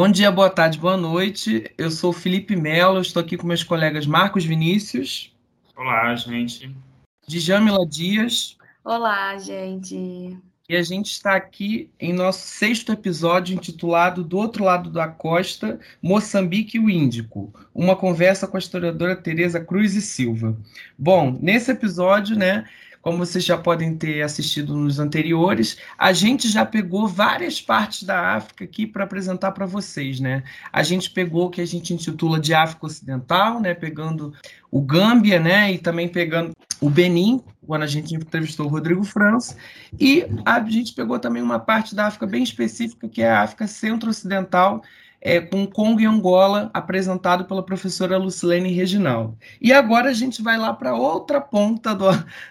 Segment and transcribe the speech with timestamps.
[0.00, 1.70] Bom dia, boa tarde, boa noite.
[1.76, 5.30] Eu sou o Felipe Melo, estou aqui com meus colegas Marcos Vinícius.
[5.76, 6.74] Olá, gente.
[7.28, 8.56] Djamila Dias.
[8.82, 10.38] Olá, gente.
[10.66, 15.78] E a gente está aqui em nosso sexto episódio intitulado Do Outro Lado da Costa,
[16.00, 20.56] Moçambique e o Índico, uma conversa com a historiadora Tereza Cruz e Silva.
[20.98, 22.64] Bom, nesse episódio, né,
[23.02, 28.34] como vocês já podem ter assistido nos anteriores, a gente já pegou várias partes da
[28.34, 30.42] África aqui para apresentar para vocês, né?
[30.72, 33.72] A gente pegou o que a gente intitula de África Ocidental, né?
[33.72, 34.34] Pegando
[34.70, 35.72] o Gâmbia, né?
[35.72, 39.56] E também pegando o Benin, quando a gente entrevistou o Rodrigo França,
[39.98, 43.66] e a gente pegou também uma parte da África bem específica, que é a África
[43.66, 44.82] Centro-Ocidental,
[45.20, 49.36] é, com Congo e Angola, apresentado pela professora Lucilene Reginaldo.
[49.60, 52.06] E agora a gente vai lá para outra ponta do,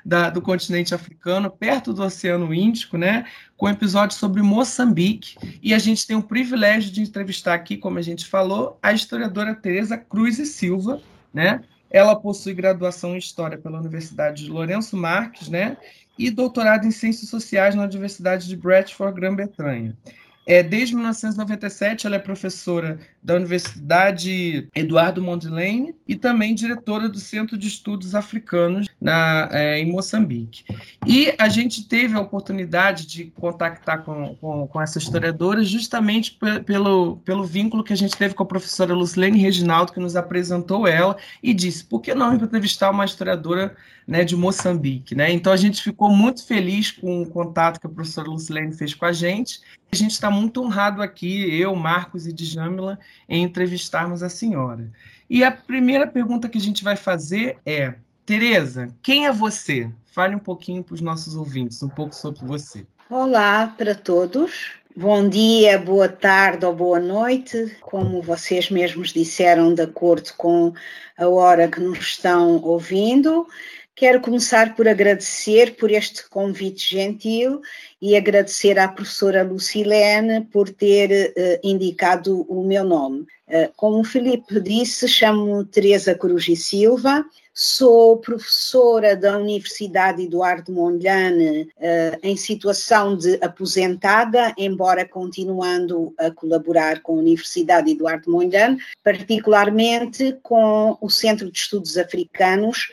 [0.05, 3.25] da, do continente africano, perto do Oceano Índico, né,
[3.57, 5.35] com um episódio sobre Moçambique.
[5.61, 9.55] E a gente tem o privilégio de entrevistar aqui, como a gente falou, a historiadora
[9.55, 11.01] Tereza Cruz e Silva,
[11.33, 11.61] né?
[11.91, 15.75] Ela possui graduação em História pela Universidade de Lourenço Marques, né?
[16.17, 19.97] E doutorado em Ciências Sociais na Universidade de Bradford, Grã-Bretanha.
[20.45, 27.57] É, desde 1997, ela é professora da Universidade Eduardo Mondlane e também diretora do Centro
[27.57, 30.63] de Estudos Africanos na, é, em Moçambique.
[31.05, 37.17] E a gente teve a oportunidade de contactar com, com, com essa historiadora justamente pelo,
[37.17, 41.17] pelo vínculo que a gente teve com a professora Lucilene Reginaldo, que nos apresentou ela
[41.43, 43.75] e disse: por que não entrevistar uma historiadora
[44.07, 45.13] né, de Moçambique?
[45.13, 45.31] Né?
[45.31, 49.05] Então a gente ficou muito feliz com o contato que a professora Lucilene fez com
[49.05, 49.59] a gente
[49.91, 54.91] a gente está muito honrado aqui, eu, Marcos e Djamila, em entrevistarmos a senhora.
[55.29, 57.93] E a primeira pergunta que a gente vai fazer é:
[58.25, 59.89] Tereza, quem é você?
[60.11, 62.85] Fale um pouquinho para os nossos ouvintes, um pouco sobre você.
[63.09, 64.73] Olá para todos.
[64.95, 70.73] Bom dia, boa tarde ou boa noite, como vocês mesmos disseram, de acordo com
[71.17, 73.47] a hora que nos estão ouvindo.
[73.95, 77.61] Quero começar por agradecer por este convite gentil
[78.01, 83.21] e agradecer à professora Lucilene por ter uh, indicado o meu nome.
[83.47, 90.71] Uh, como o Filipe disse, chamo-me Teresa Cruz e Silva, sou professora da Universidade Eduardo
[90.71, 98.77] Mondlane uh, em situação de aposentada, embora continuando a colaborar com a Universidade Eduardo Mondlane,
[99.03, 102.87] particularmente com o Centro de Estudos Africanos,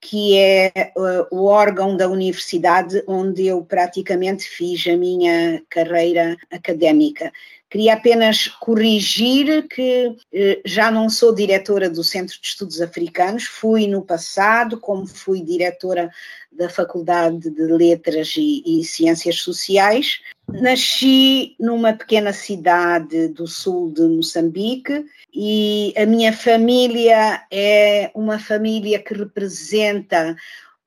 [0.00, 7.30] que é uh, o órgão da universidade onde eu praticamente fiz a minha carreira académica.
[7.70, 10.16] Queria apenas corrigir que uh,
[10.64, 16.10] já não sou diretora do Centro de Estudos Africanos, fui no passado, como fui diretora
[16.50, 20.20] da Faculdade de Letras e, e Ciências Sociais.
[20.48, 28.98] Nasci numa pequena cidade do sul de Moçambique e a minha família é uma família
[28.98, 30.36] que representa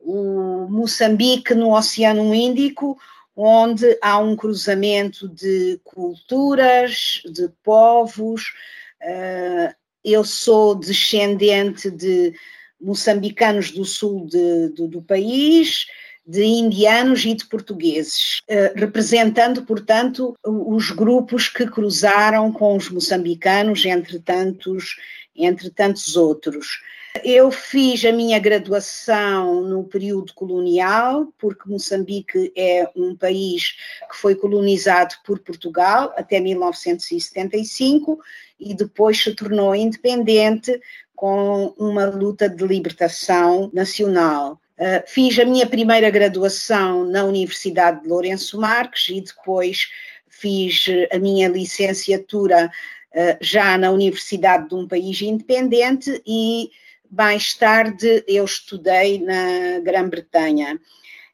[0.01, 2.97] o Moçambique no Oceano Índico,
[3.35, 8.53] onde há um cruzamento de culturas, de povos.
[9.01, 9.73] Eh,
[10.03, 12.33] eu sou descendente de
[12.79, 15.88] moçambicanos do sul de, do, do país,
[16.25, 23.85] de indianos e de portugueses, eh, representando, portanto, os grupos que cruzaram com os moçambicanos,
[23.85, 24.97] entre tantos,
[25.35, 26.81] entre tantos outros.
[27.22, 33.78] Eu fiz a minha graduação no período colonial, porque Moçambique é um país
[34.09, 38.19] que foi colonizado por Portugal até 1975
[38.59, 40.79] e depois se tornou independente
[41.16, 44.59] com uma luta de libertação nacional.
[44.80, 49.88] Uh, fiz a minha primeira graduação na Universidade de Lourenço Marques e depois
[50.28, 52.72] fiz a minha licenciatura
[53.12, 56.72] uh, já na Universidade de um país independente e
[57.15, 60.80] mais tarde eu estudei na Grã-Bretanha.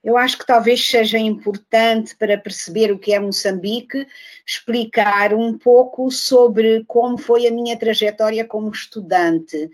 [0.04, 4.08] Eu acho que talvez seja importante para perceber o que é Moçambique
[4.46, 9.70] explicar um pouco sobre como foi a minha trajetória como estudante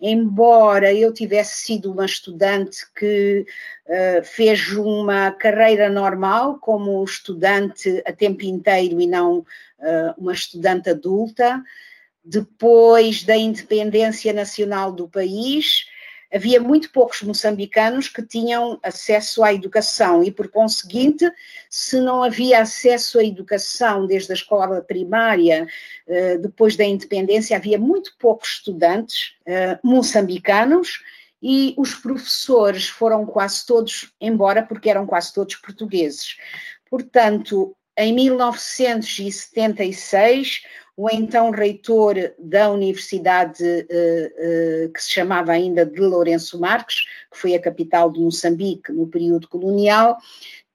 [0.00, 3.44] embora eu tivesse sido uma estudante que
[3.86, 10.90] uh, fez uma carreira normal como estudante a tempo inteiro e não uh, uma estudante
[10.90, 11.62] adulta,
[12.28, 15.86] depois da independência nacional do país,
[16.32, 21.24] havia muito poucos moçambicanos que tinham acesso à educação e, por conseguinte,
[21.70, 25.66] se não havia acesso à educação desde a escola primária,
[26.06, 31.02] eh, depois da independência, havia muito poucos estudantes eh, moçambicanos
[31.42, 36.36] e os professores foram quase todos embora, porque eram quase todos portugueses.
[36.90, 40.60] Portanto, em 1976,
[40.98, 47.38] o então reitor da Universidade uh, uh, que se chamava ainda de Lourenço Marques, que
[47.38, 50.18] foi a capital de Moçambique no período colonial,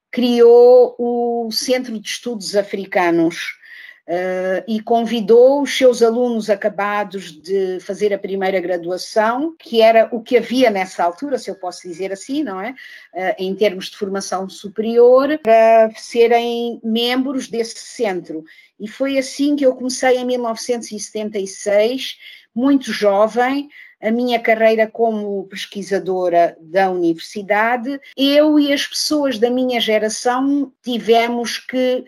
[0.09, 3.59] criou o Centro de Estudos Africanos
[4.05, 10.21] Uh, e convidou os seus alunos acabados de fazer a primeira graduação, que era o
[10.21, 12.71] que havia nessa altura, se eu posso dizer assim, não é?
[13.13, 18.43] Uh, em termos de formação superior, para serem membros desse centro.
[18.77, 22.17] E foi assim que eu comecei em 1976,
[22.53, 23.69] muito jovem,
[24.03, 27.97] a minha carreira como pesquisadora da universidade.
[28.17, 32.03] Eu e as pessoas da minha geração tivemos que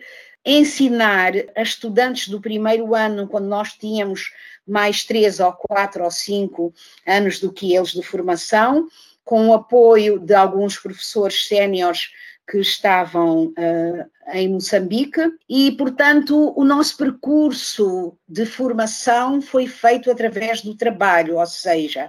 [0.46, 4.32] ensinar a estudantes do primeiro ano, quando nós tínhamos
[4.66, 6.72] mais três ou quatro ou cinco
[7.04, 8.88] anos do que eles de formação,
[9.24, 12.12] com o apoio de alguns professores séniores
[12.48, 15.20] que estavam uh, em Moçambique.
[15.48, 22.08] E, portanto, o nosso percurso de formação foi feito através do trabalho, ou seja,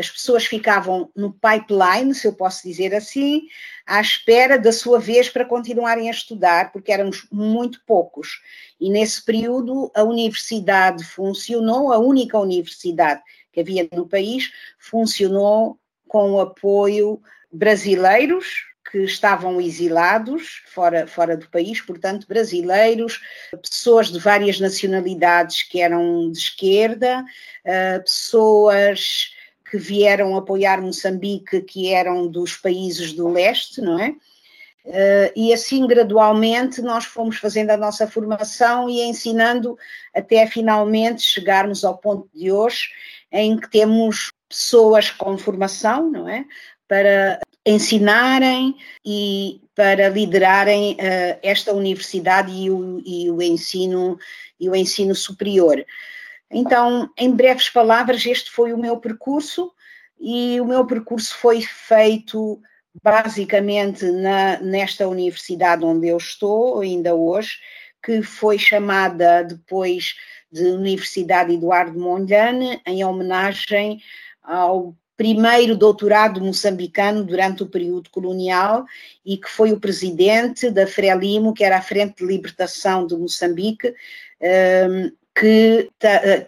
[0.00, 3.42] as pessoas ficavam no pipeline, se eu posso dizer assim,
[3.86, 8.40] à espera da sua vez para continuarem a estudar, porque éramos muito poucos.
[8.80, 13.20] E nesse período a universidade funcionou, a única universidade
[13.52, 17.20] que havia no país, funcionou com o apoio
[17.52, 23.20] brasileiros que estavam exilados fora, fora do país, portanto, brasileiros,
[23.62, 27.24] pessoas de várias nacionalidades que eram de esquerda,
[27.64, 29.30] eh, pessoas
[29.70, 34.14] que vieram apoiar Moçambique, que eram dos países do leste, não é?
[34.84, 39.78] Uh, e assim gradualmente nós fomos fazendo a nossa formação e ensinando
[40.14, 42.88] até finalmente chegarmos ao ponto de hoje
[43.30, 46.46] em que temos pessoas com formação, não é?
[46.88, 48.74] Para ensinarem
[49.04, 54.18] e para liderarem uh, esta universidade e o, e o ensino
[54.58, 55.84] e o ensino superior.
[56.50, 59.72] Então, em breves palavras, este foi o meu percurso
[60.18, 62.60] e o meu percurso foi feito
[63.02, 67.58] basicamente na, nesta universidade onde eu estou ainda hoje,
[68.02, 70.16] que foi chamada depois
[70.50, 74.02] de Universidade Eduardo Mondlane, em homenagem
[74.42, 78.86] ao primeiro doutorado moçambicano durante o período colonial
[79.24, 83.94] e que foi o presidente da Frelimo, que era a Frente de Libertação de Moçambique,
[84.88, 85.90] um, que,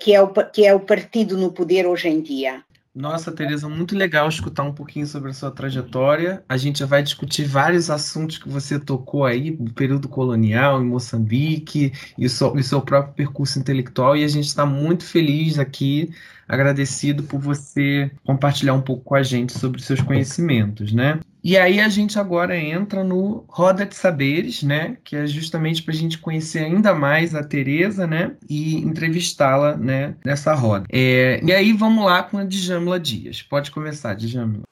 [0.01, 2.63] que, é o, que é o partido no poder hoje em dia.
[2.95, 6.45] Nossa, Tereza, muito legal escutar um pouquinho sobre a sua trajetória.
[6.47, 10.85] A gente já vai discutir vários assuntos que você tocou aí, do período colonial em
[10.85, 14.15] Moçambique e o seu, o seu próprio percurso intelectual.
[14.15, 16.11] E a gente está muito feliz aqui,
[16.53, 21.19] agradecido por você compartilhar um pouco com a gente sobre seus conhecimentos, né?
[21.43, 24.99] E aí a gente agora entra no Roda de Saberes, né?
[25.03, 28.37] Que é justamente para a gente conhecer ainda mais a Tereza, né?
[28.49, 30.15] E entrevistá-la, né?
[30.25, 30.85] Nessa roda.
[30.93, 33.41] É, e aí vamos lá com a Djamila Dias.
[33.43, 34.63] Pode começar, Djamila.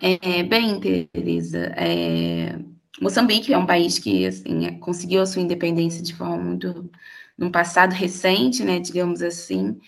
[0.00, 2.58] É, bem, Tereza, é,
[3.00, 6.90] Moçambique é um país que assim, é, conseguiu a sua independência de forma muito
[7.36, 9.78] num passado recente, né, digamos assim,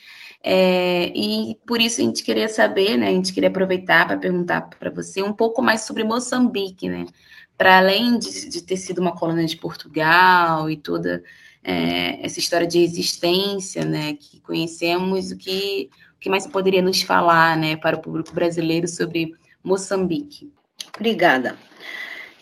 [0.44, 3.09] é, e por isso a gente queria saber, né?
[3.09, 7.06] A gente queria aproveitar para perguntar para você um pouco mais sobre Moçambique, né?
[7.56, 11.23] Para além de, de, ter sido uma colônia de Portugal e toda
[11.62, 14.14] é, essa história de existência, né?
[14.14, 17.76] Que conhecemos, o que, o que mais poderia nos falar, né?
[17.76, 19.32] Para o público brasileiro sobre
[19.62, 20.52] Moçambique?
[20.97, 21.56] Obrigada.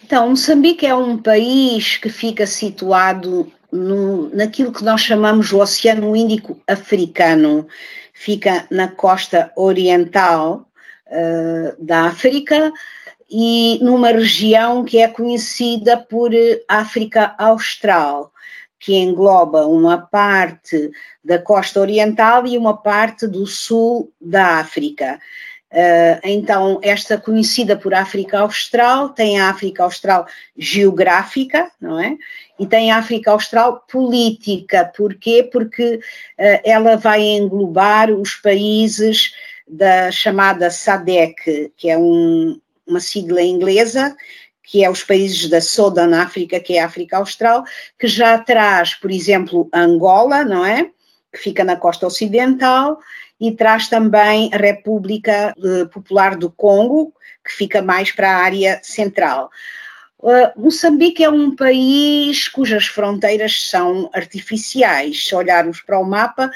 [0.02, 6.16] Então, Moçambique é um país que fica situado no, naquilo que nós chamamos o Oceano
[6.16, 7.69] Índico Africano.
[8.12, 10.66] Fica na costa oriental
[11.07, 12.73] uh, da África
[13.30, 16.33] e numa região que é conhecida por
[16.66, 18.33] África Austral,
[18.78, 20.90] que engloba uma parte
[21.25, 25.21] da costa oriental e uma parte do sul da África.
[25.73, 32.17] Uh, então, esta conhecida por África Austral, tem a África Austral geográfica, não é?
[32.59, 34.91] E tem a África Austral política.
[34.97, 35.49] Porquê?
[35.50, 39.33] Porque uh, ela vai englobar os países
[39.67, 44.17] da chamada SADC, que é um, uma sigla inglesa,
[44.65, 47.65] que é os países da Southern África, que é a África Austral,
[47.99, 50.91] que já traz, por exemplo, Angola, não é?
[51.33, 52.99] Que fica na costa ocidental,
[53.40, 58.80] e traz também a República eh, Popular do Congo, que fica mais para a área
[58.82, 59.50] central.
[60.18, 65.26] Uh, Moçambique é um país cujas fronteiras são artificiais.
[65.26, 66.50] Se olharmos para o mapa,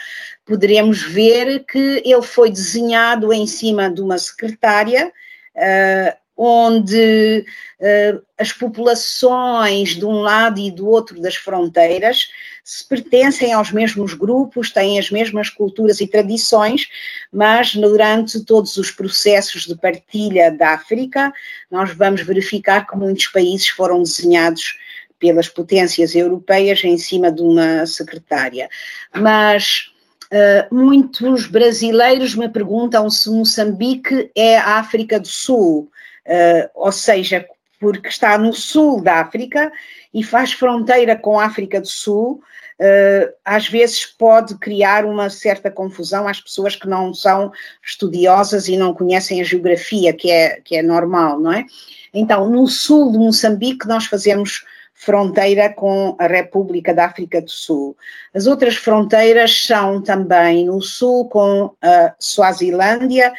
[0.44, 5.10] poderemos ver que ele foi desenhado em cima de uma secretária
[5.56, 7.44] uh, onde
[7.80, 12.28] uh, as populações de um lado e do outro das fronteiras
[12.64, 16.88] se pertencem aos mesmos grupos, têm as mesmas culturas e tradições,
[17.30, 21.32] mas durante todos os processos de partilha da África,
[21.70, 24.78] nós vamos verificar que muitos países foram desenhados
[25.18, 28.68] pelas potências europeias em cima de uma secretária.
[29.14, 29.90] Mas
[30.32, 35.90] uh, muitos brasileiros me perguntam se Moçambique é a África do Sul,
[36.26, 37.46] uh, ou seja,
[37.80, 39.70] porque está no sul da África
[40.12, 42.40] e faz fronteira com a África do Sul,
[42.80, 47.52] uh, às vezes pode criar uma certa confusão às pessoas que não são
[47.84, 51.64] estudiosas e não conhecem a geografia, que é, que é normal, não é?
[52.12, 54.64] Então, no sul de Moçambique, nós fazemos
[54.94, 57.96] fronteira com a República da África do Sul.
[58.32, 63.32] As outras fronteiras são também no sul com a Suazilândia,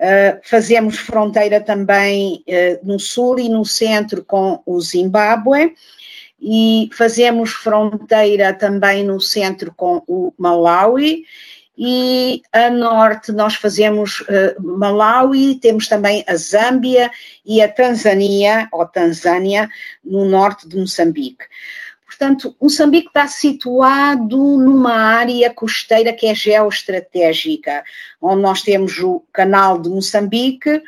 [0.00, 5.74] uh, fazemos fronteira também uh, no sul e no centro com o Zimbábue,
[6.40, 11.24] e fazemos fronteira também no centro com o Malawi
[11.82, 17.10] e a norte nós fazemos uh, Malawi, temos também a Zâmbia
[17.42, 19.66] e a Tanzânia, ou Tanzânia,
[20.04, 21.44] no norte de Moçambique.
[22.10, 27.84] Portanto, Moçambique está situado numa área costeira que é geoestratégica,
[28.20, 30.82] onde nós temos o canal de Moçambique,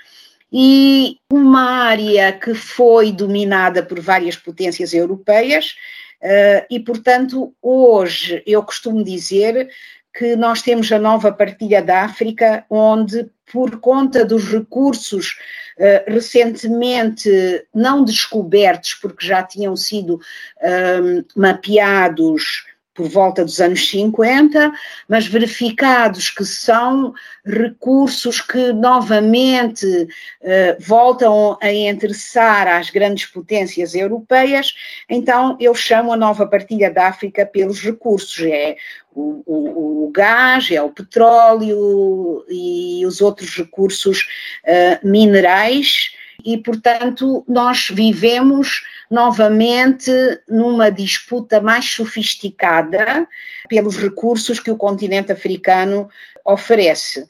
[0.52, 5.76] e uma área que foi dominada por várias potências europeias,
[6.20, 9.70] uh, e, portanto, hoje eu costumo dizer
[10.12, 15.36] que nós temos a nova partilha da África, onde, por conta dos recursos
[15.78, 17.30] uh, recentemente
[17.74, 24.70] não descobertos, porque já tinham sido uh, mapeados por volta dos anos 50,
[25.08, 34.74] mas verificados que são recursos que novamente uh, voltam a interessar às grandes potências europeias,
[35.08, 38.76] então eu chamo a nova partilha da África pelos recursos, é
[39.14, 44.26] o, o, o gás, é o petróleo e os outros recursos
[44.64, 46.12] uh, minerais,
[46.44, 50.10] e portanto nós vivemos novamente
[50.48, 53.28] numa disputa mais sofisticada
[53.68, 56.08] pelos recursos que o continente africano
[56.44, 57.26] oferece.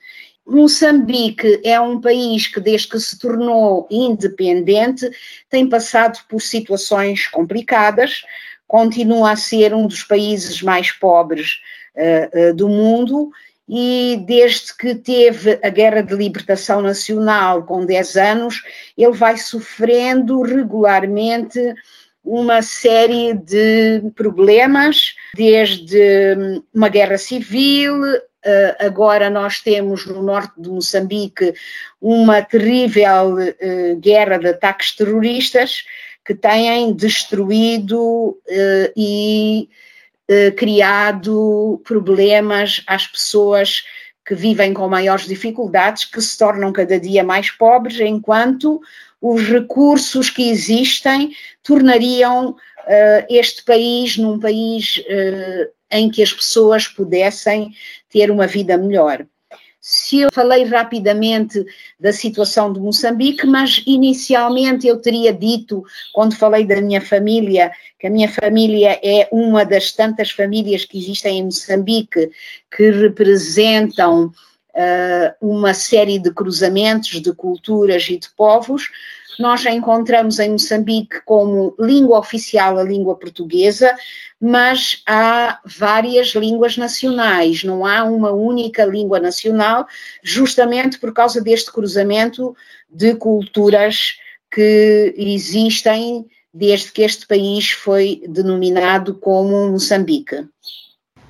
[0.46, 5.08] Moçambique é um país que, desde que se tornou independente,
[5.48, 8.24] tem passado por situações complicadas,
[8.72, 11.60] continua a ser um dos países mais pobres
[11.94, 13.30] uh, uh, do mundo
[13.68, 18.62] e desde que teve a Guerra de Libertação Nacional com 10 anos,
[18.96, 21.60] ele vai sofrendo regularmente
[22.24, 28.00] uma série de problemas, desde hum, uma guerra civil,
[28.78, 31.54] agora nós temos no norte de Moçambique
[32.00, 35.84] uma terrível eh, guerra de ataques terroristas
[36.24, 39.68] que têm destruído eh, e
[40.56, 43.84] criado problemas às pessoas
[44.24, 48.80] que vivem com maiores dificuldades, que se tornam cada dia mais pobres, enquanto
[49.20, 51.32] os recursos que existem
[51.62, 52.56] tornariam
[53.28, 55.04] este país num país
[55.92, 57.72] em que as pessoas pudessem
[58.10, 59.24] ter uma vida melhor.
[59.84, 61.66] Se eu falei rapidamente
[61.98, 65.82] da situação de Moçambique, mas inicialmente eu teria dito,
[66.14, 70.98] quando falei da minha família, que a minha família é uma das tantas famílias que
[70.98, 72.30] existem em Moçambique
[72.70, 74.32] que representam
[75.40, 78.88] uma série de cruzamentos de culturas e de povos.
[79.38, 83.94] Nós já encontramos em Moçambique como língua oficial a língua portuguesa,
[84.40, 89.86] mas há várias línguas nacionais, não há uma única língua nacional,
[90.22, 92.54] justamente por causa deste cruzamento
[92.90, 94.16] de culturas
[94.50, 100.46] que existem desde que este país foi denominado como Moçambique.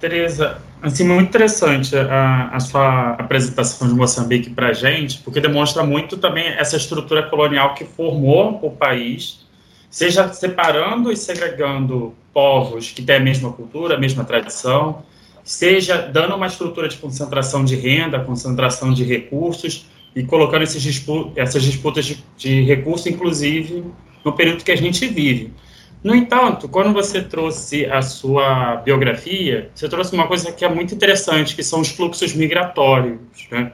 [0.03, 5.85] Tereza, assim, muito interessante a, a sua apresentação de Moçambique para a gente, porque demonstra
[5.85, 9.47] muito também essa estrutura colonial que formou o país,
[9.89, 15.05] seja separando e segregando povos que têm a mesma cultura, a mesma tradição,
[15.45, 21.07] seja dando uma estrutura de concentração de renda, concentração de recursos e colocando esses
[21.37, 23.85] essas disputas de, de recursos, inclusive,
[24.25, 25.53] no período que a gente vive.
[26.03, 30.95] No entanto, quando você trouxe a sua biografia, você trouxe uma coisa que é muito
[30.95, 33.21] interessante, que são os fluxos migratórios.
[33.51, 33.73] Né?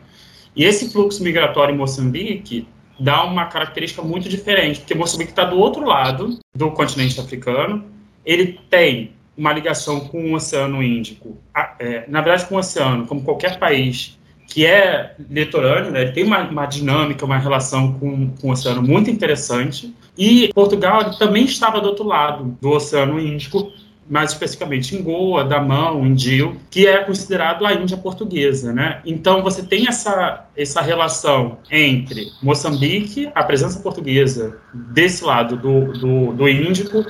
[0.54, 2.68] E esse fluxo migratório em Moçambique
[3.00, 7.84] dá uma característica muito diferente, porque Moçambique está do outro lado do continente africano,
[8.26, 11.38] ele tem uma ligação com o Oceano Índico,
[11.78, 14.18] é, na verdade com o oceano, como qualquer país
[14.48, 16.02] que é litorâneo, né?
[16.02, 19.94] ele tem uma, uma, dinâmica, uma relação com, com o oceano muito interessante.
[20.18, 23.72] E Portugal também estava do outro lado do Oceano Índico,
[24.10, 29.00] mais especificamente em Goa, Damão, Indil, que é considerado a Índia portuguesa, né?
[29.06, 36.32] Então você tem essa, essa relação entre Moçambique, a presença portuguesa desse lado do, do,
[36.32, 37.04] do Índico,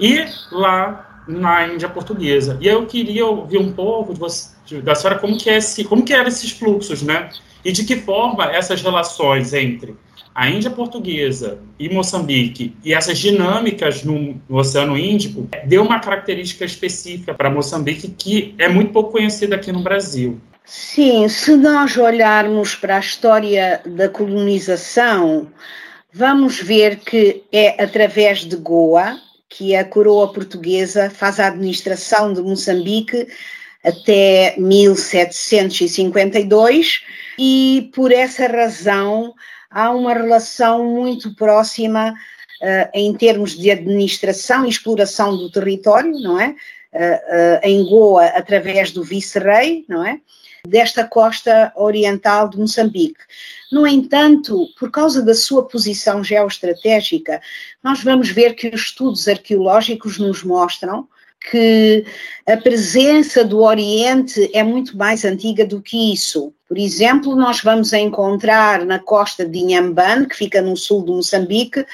[0.00, 2.58] e lá na Índia portuguesa.
[2.60, 4.50] E eu queria ouvir um pouco de você,
[4.82, 7.28] da senhora como que, é esse, como que eram esses fluxos, né?
[7.64, 9.94] E de que forma essas relações entre
[10.38, 16.64] a Índia portuguesa e Moçambique e essas dinâmicas no, no, Oceano Índico deu uma característica
[16.64, 20.40] específica para Moçambique que é muito pouco conhecida aqui no Brasil.
[20.64, 25.48] Sim, se nós olharmos para a história da colonização,
[26.12, 29.18] vamos ver que é através de Goa
[29.48, 33.26] que a coroa portuguesa faz a administração de Moçambique
[33.84, 37.02] até 1752
[37.36, 39.34] e por essa razão
[39.70, 46.40] há uma relação muito próxima uh, em termos de administração e exploração do território, não
[46.40, 46.54] é?
[46.92, 50.20] Uh, uh, em Goa, através do vice-rei, não é?
[50.66, 53.20] Desta costa oriental de Moçambique.
[53.70, 57.40] No entanto, por causa da sua posição geoestratégica,
[57.82, 61.06] nós vamos ver que os estudos arqueológicos nos mostram
[61.50, 62.04] que
[62.46, 66.52] a presença do Oriente é muito mais antiga do que isso.
[66.68, 71.84] Por exemplo, nós vamos encontrar na costa de Inhambane, que fica no sul de Moçambique,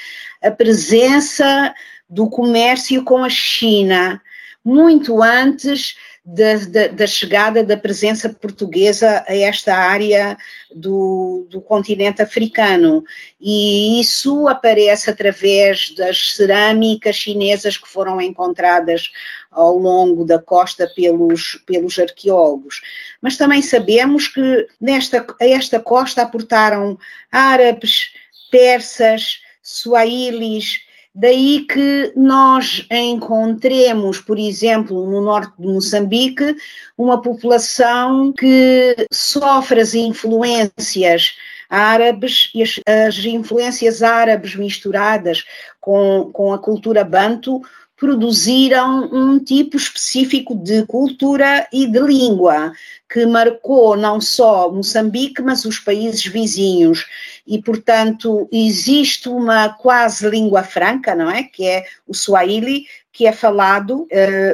[0.43, 1.73] a presença
[2.09, 4.21] do comércio com a China,
[4.63, 10.35] muito antes da, da, da, chegada da presença portuguesa a esta área
[10.73, 13.03] do, do, continente africano.
[13.39, 19.11] E isso aparece através das cerâmicas chinesas que foram encontradas
[19.51, 22.81] ao longo da costa pelos, pelos arqueólogos.
[23.21, 26.97] Mas também sabemos que nesta, a esta costa aportaram
[27.31, 28.09] árabes,
[28.49, 30.79] persas, suaílis,
[31.17, 36.57] Daí que nós encontremos, por exemplo, no norte de Moçambique,
[36.97, 41.37] uma população que sofre as influências
[41.69, 45.45] árabes e as, as influências árabes misturadas
[45.79, 47.61] com, com a cultura banto
[47.97, 52.73] produziram um tipo específico de cultura e de língua
[53.09, 57.05] que marcou não só Moçambique, mas os países vizinhos.
[57.47, 61.43] E, portanto, existe uma quase língua franca, não é?
[61.43, 64.07] Que é o Swahili, que é falado uh,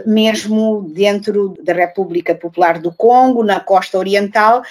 [0.10, 4.62] mesmo dentro da República Popular do Congo, na costa oriental,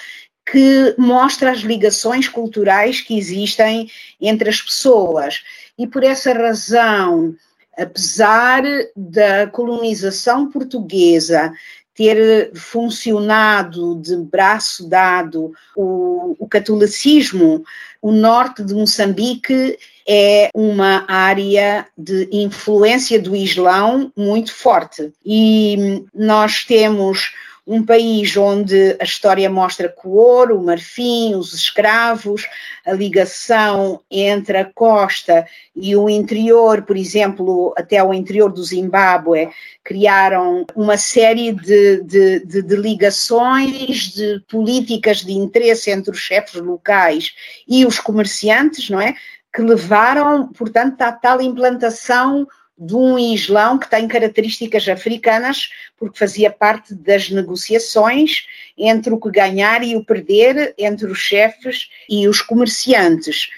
[0.49, 5.43] que mostra as ligações culturais que existem entre as pessoas.
[5.77, 7.35] E por essa razão,
[7.77, 8.63] apesar
[8.95, 11.53] da colonização portuguesa
[11.93, 17.63] ter funcionado de braço dado o, o catolicismo,
[18.01, 25.11] o norte de Moçambique é uma área de influência do Islão muito forte.
[25.25, 27.33] E nós temos
[27.65, 32.47] um país onde a história mostra que o ouro, o marfim, os escravos,
[32.85, 35.45] a ligação entre a costa
[35.75, 39.49] e o interior, por exemplo, até o interior do Zimbábue,
[39.83, 46.59] criaram uma série de, de, de, de ligações, de políticas de interesse entre os chefes
[46.59, 47.31] locais
[47.67, 49.13] e os comerciantes, não é?
[49.53, 52.47] Que levaram, portanto, à tal implantação
[52.81, 59.29] de um Islão que tem características africanas, porque fazia parte das negociações entre o que
[59.29, 63.49] ganhar e o perder entre os chefes e os comerciantes.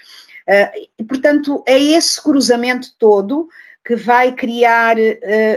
[0.46, 3.48] Uh, e, portanto, é esse cruzamento todo
[3.82, 5.00] que vai criar uh,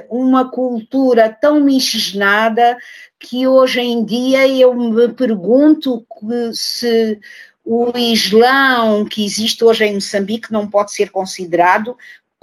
[0.10, 2.77] uma cultura tão miscigenada
[3.19, 6.08] que hoje em dia eu me pergunto
[6.53, 7.19] se
[7.65, 11.97] o Islão que existe hoje em Moçambique não pode ser considerado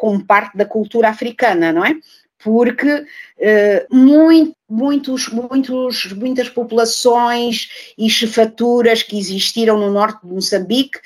[0.04, 1.96] como parte da cultura africana, não é?
[2.38, 3.06] Porque
[3.40, 10.98] eh, muito, muitos, muitos, muitas populações e chefaturas que existiram no norte de Moçambique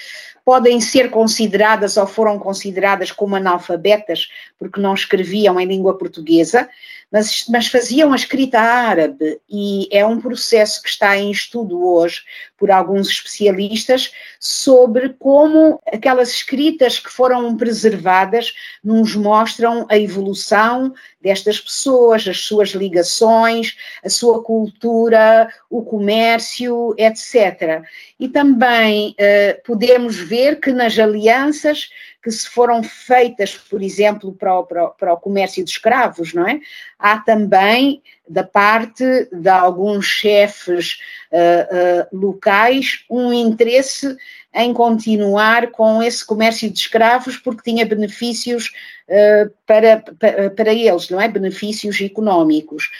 [0.44, 6.68] podem ser consideradas ou foram consideradas como analfabetas porque não escreviam em língua portuguesa,
[7.10, 12.22] mas, mas faziam a escrita árabe e é um processo que está em estudo hoje
[12.56, 18.52] por alguns especialistas sobre como aquelas escritas que foram preservadas
[18.84, 27.82] nos mostram a evolução destas pessoas, as suas ligações, a sua cultura, o comércio, etc.
[28.20, 31.88] E também eh, podemos ver que nas alianças
[32.28, 36.46] que se foram feitas, por exemplo, para o, para para o comércio de escravos, não
[36.46, 36.60] é?
[36.98, 40.98] Há também da parte de alguns chefes
[41.32, 44.16] uh, uh, locais um interesse
[44.54, 48.72] em continuar com esse comércio de escravos porque tinha benefícios
[49.08, 51.28] uh, para, para, para eles, não é?
[51.28, 52.90] Benefícios económicos.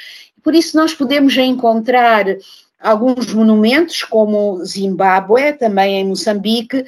[0.42, 2.24] Por isso nós podemos encontrar
[2.80, 6.84] alguns monumentos, como Zimbábue, também em Moçambique,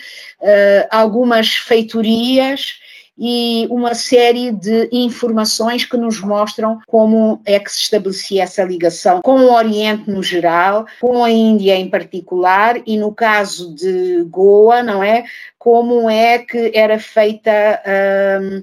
[0.90, 2.81] algumas feitorias
[3.22, 9.20] e uma série de informações que nos mostram como é que se estabelecia essa ligação
[9.20, 14.83] com o Oriente no geral, com a Índia em particular e no caso de Goa,
[14.83, 15.24] não é?
[15.59, 17.50] Como é que era feita
[18.40, 18.62] hum,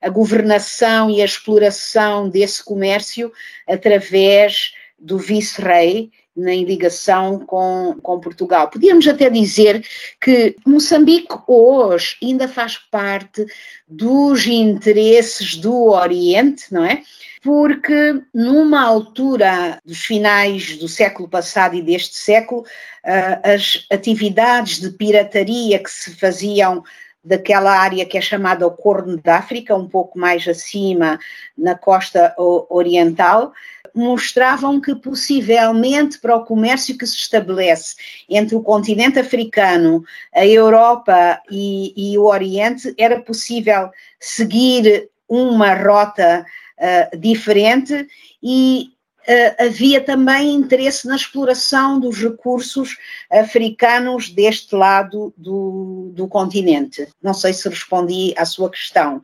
[0.00, 3.30] a governação e a exploração desse comércio
[3.66, 6.10] através do vice-rei
[6.46, 8.68] em ligação com, com Portugal.
[8.68, 9.84] Podíamos até dizer
[10.20, 13.44] que Moçambique hoje ainda faz parte
[13.88, 17.02] dos interesses do Oriente, não é?
[17.42, 22.64] Porque numa altura dos finais do século passado e deste século,
[23.04, 26.82] ah, as atividades de pirataria que se faziam
[27.28, 31.18] daquela área que é chamada o Corno da África, um pouco mais acima
[31.56, 32.34] na costa
[32.70, 33.52] oriental,
[33.98, 37.96] mostravam que possivelmente para o comércio que se estabelece
[38.28, 46.46] entre o continente africano, a Europa e, e o Oriente, era possível seguir uma rota
[46.78, 48.06] uh, diferente
[48.42, 48.90] e
[49.28, 52.96] uh, havia também interesse na exploração dos recursos
[53.30, 57.08] africanos deste lado do, do continente.
[57.22, 59.22] Não sei se respondi à sua questão.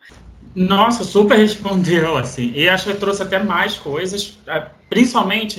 [0.54, 2.52] Nossa, super respondeu, assim.
[2.54, 5.58] E acho que trouxe até mais coisas, é, principalmente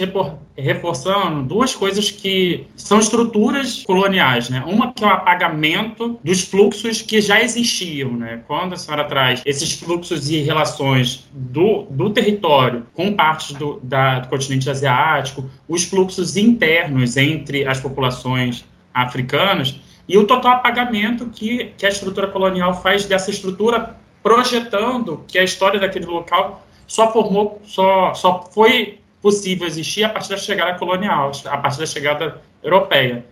[0.58, 4.64] reforçando duas coisas que são estruturas coloniais, né?
[4.66, 8.42] Uma que é o apagamento dos fluxos que já existiam, né?
[8.48, 14.20] Quando a senhora traz esses fluxos e relações do, do território com partes do, da,
[14.20, 19.78] do continente asiático, os fluxos internos entre as populações africanas,
[20.08, 25.44] e o total apagamento que, que a estrutura colonial faz dessa estrutura projetando que a
[25.44, 31.32] história daquele local só formou, só, só foi possível existir a partir da chegada colonial,
[31.46, 33.24] a partir da chegada europeia.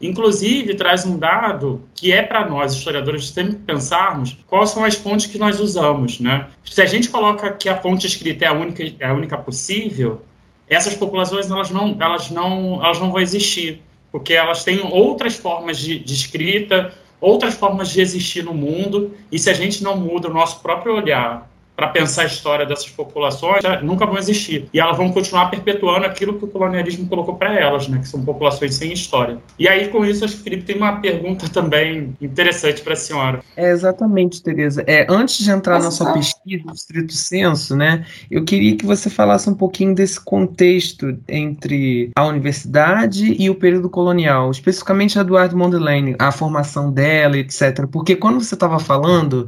[0.00, 5.26] Inclusive, traz um dado que é para nós, historiadores, sempre pensarmos quais são as fontes
[5.26, 6.18] que nós usamos.
[6.18, 6.48] Né?
[6.64, 10.20] Se a gente coloca que a fonte escrita é a única, é a única possível,
[10.68, 15.78] essas populações elas não, elas não, elas não vão existir, porque elas têm outras formas
[15.78, 20.28] de, de escrita, outras formas de existir no mundo, e se a gente não muda
[20.28, 21.49] o nosso próprio olhar
[21.80, 24.68] para pensar a história dessas populações, nunca vão existir.
[24.70, 28.22] E elas vão continuar perpetuando aquilo que o colonialismo colocou para elas, né, que são
[28.22, 29.38] populações sem história.
[29.58, 32.96] E aí, com isso, acho que o Felipe tem uma pergunta também interessante para a
[32.96, 33.40] senhora.
[33.56, 34.84] É, exatamente, Tereza.
[34.86, 35.86] É, antes de entrar Nossa.
[35.86, 40.22] na sua pesquisa, do estrito senso, né, eu queria que você falasse um pouquinho desse
[40.22, 47.38] contexto entre a universidade e o período colonial, especificamente a Eduardo Mondlane, a formação dela,
[47.38, 47.86] etc.
[47.90, 49.46] Porque quando você estava falando,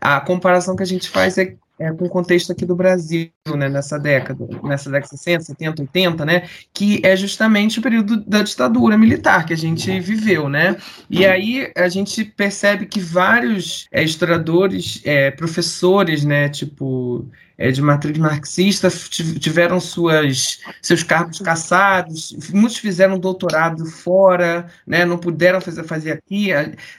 [0.00, 3.68] a comparação que a gente faz é é, com o contexto aqui do Brasil, né,
[3.68, 8.96] nessa década, nessa década 60, 70, 80, né, que é justamente o período da ditadura
[8.96, 10.76] militar que a gente viveu, né,
[11.10, 17.80] e aí a gente percebe que vários é, historiadores, é, professores, né, tipo é, de
[17.80, 25.84] matriz marxista tiveram suas, seus cargos cassados, muitos fizeram doutorado fora, né, não puderam fazer,
[25.84, 26.48] fazer aqui.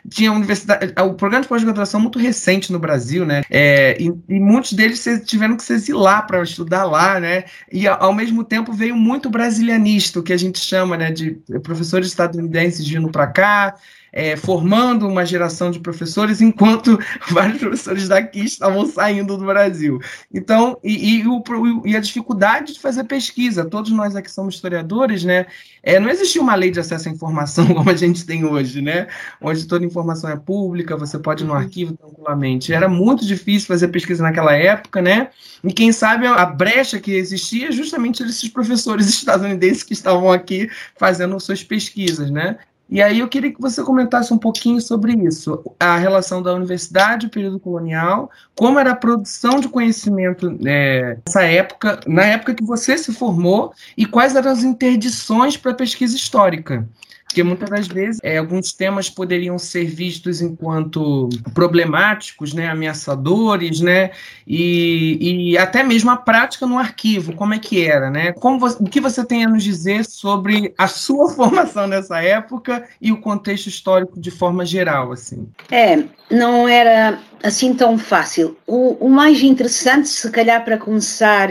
[0.10, 4.74] Tinha universidade, o programa de pós-graduação muito recente no Brasil, né, é, e, e, muitos
[4.74, 9.30] deles tiveram que se exilar para estudar lá, né, e ao mesmo tempo veio muito
[9.30, 13.76] brasilianista, o que a gente chama né, de professores estadunidenses vindo para cá,
[14.12, 16.98] é, formando uma geração de professores, enquanto
[17.30, 20.00] vários professores daqui estavam saindo do Brasil.
[20.34, 21.44] Então, e, e, o,
[21.86, 25.46] e, a dificuldade de fazer pesquisa, todos nós aqui somos historiadores, né?
[25.84, 29.08] É, não existia uma lei de acesso à informação como a gente tem hoje, né?
[29.42, 31.60] Onde toda informação é pública, você pode ir no uhum.
[31.60, 32.74] arquivo tranquilamente.
[32.74, 35.30] Era muito difícil fazer pesquisa naquela época, né?
[35.64, 40.70] E quem sabe a brecha que existia é justamente esses professores estadunidenses que estavam aqui
[40.98, 42.58] fazendo suas pesquisas, né?
[42.90, 47.28] E aí eu queria que você comentasse um pouquinho sobre isso, a relação da universidade,
[47.28, 52.64] o período colonial, como era a produção de conhecimento é, nessa época, na época que
[52.64, 56.88] você se formou, e quais eram as interdições para a pesquisa histórica.
[57.28, 64.12] Porque muitas das vezes é, alguns temas poderiam ser vistos enquanto problemáticos, né, ameaçadores, né,
[64.48, 68.32] e, e até mesmo a prática no arquivo, como é que era, né?
[68.32, 72.88] Como você, o que você tem a nos dizer sobre a sua formação nessa época
[73.02, 75.48] e o contexto histórico de forma geral, assim?
[75.70, 78.58] É, não era assim tão fácil.
[78.66, 81.50] O, o mais interessante, se calhar para começar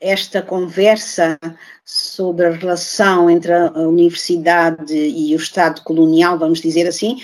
[0.00, 1.38] esta conversa
[1.84, 7.20] sobre a relação entre a universidade e o Estado colonial, vamos dizer assim,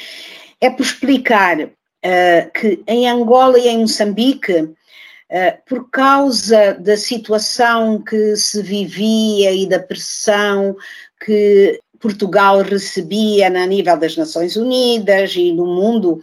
[0.61, 4.75] é por explicar uh, que em Angola e em Moçambique, uh,
[5.67, 10.77] por causa da situação que se vivia e da pressão
[11.25, 16.21] que Portugal recebia na nível das Nações Unidas e no mundo,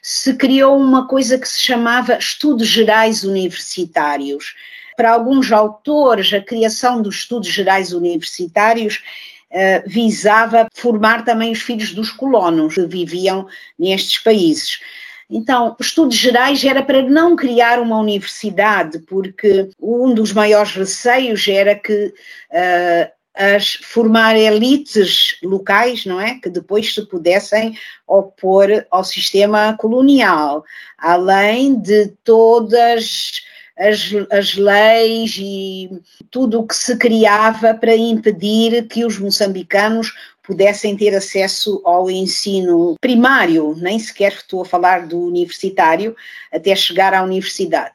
[0.00, 4.54] se criou uma coisa que se chamava Estudos Gerais Universitários
[4.96, 9.02] para alguns autores, a criação dos estudos gerais universitários
[9.50, 13.46] uh, visava formar também os filhos dos colonos que viviam
[13.78, 14.80] nestes países.
[15.28, 21.74] Então, estudos gerais era para não criar uma universidade, porque um dos maiores receios era
[21.74, 29.76] que uh, as formar elites locais, não é, que depois se pudessem opor ao sistema
[29.76, 30.64] colonial,
[30.96, 33.42] além de todas
[33.78, 35.90] as, as leis e
[36.30, 40.12] tudo o que se criava para impedir que os moçambicanos
[40.42, 46.16] pudessem ter acesso ao ensino primário, nem sequer estou a falar do universitário,
[46.52, 47.94] até chegar à universidade.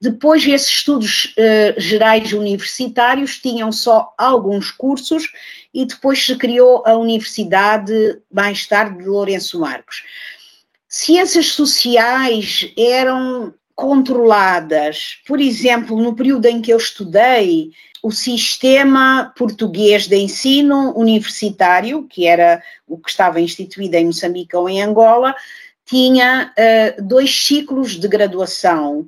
[0.00, 5.32] Depois, esses estudos uh, gerais universitários tinham só alguns cursos
[5.74, 10.04] e depois se criou a Universidade, mais tarde, de Lourenço Marcos.
[10.88, 15.20] Ciências sociais eram controladas.
[15.24, 17.70] Por exemplo, no período em que eu estudei,
[18.02, 24.68] o sistema português de ensino universitário, que era o que estava instituído em Moçambique ou
[24.68, 25.32] em Angola,
[25.86, 29.06] tinha uh, dois ciclos de graduação.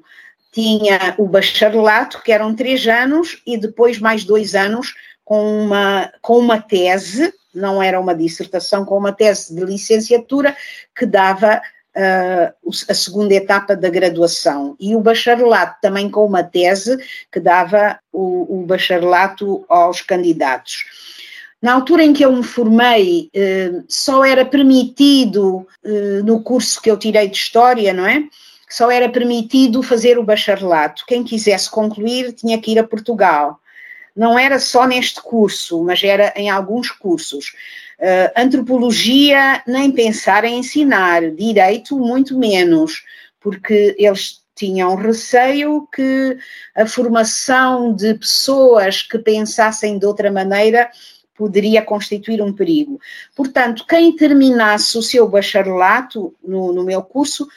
[0.53, 6.39] Tinha o bacharelato, que eram três anos, e depois mais dois anos com uma, com
[6.39, 10.57] uma tese, não era uma dissertação, com uma tese de licenciatura
[10.97, 11.61] que dava
[11.97, 16.99] uh, a segunda etapa da graduação e o bacharelato também com uma tese
[17.31, 20.85] que dava o, o bacharelato aos candidatos.
[21.61, 26.91] Na altura em que eu me formei, uh, só era permitido, uh, no curso que
[26.91, 28.25] eu tirei de História, não é?
[28.69, 31.05] Só era permitido fazer o bacharelato.
[31.07, 33.59] Quem quisesse concluir tinha que ir a Portugal.
[34.17, 37.53] Não era só neste curso, mas era em alguns cursos.
[38.01, 43.05] Uh, antropologia, nem pensar em ensinar, direito, muito menos,
[43.39, 46.39] porque eles tinham receio que
[46.75, 50.91] a formação de pessoas que pensassem de outra maneira
[51.41, 53.01] poderia constituir um perigo.
[53.35, 57.49] Portanto, quem terminasse o seu bacharelato no, no meu curso uh,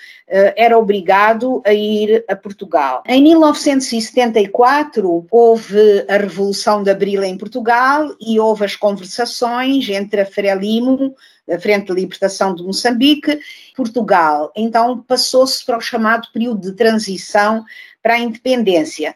[0.56, 3.04] era obrigado a ir a Portugal.
[3.06, 10.26] Em 1974 houve a Revolução de Abril em Portugal e houve as conversações entre a
[10.26, 11.14] Frelimo,
[11.52, 13.38] a Frente de Libertação de Moçambique,
[13.76, 14.50] Portugal.
[14.56, 17.66] Então passou-se para o chamado período de transição
[18.02, 19.14] para a independência.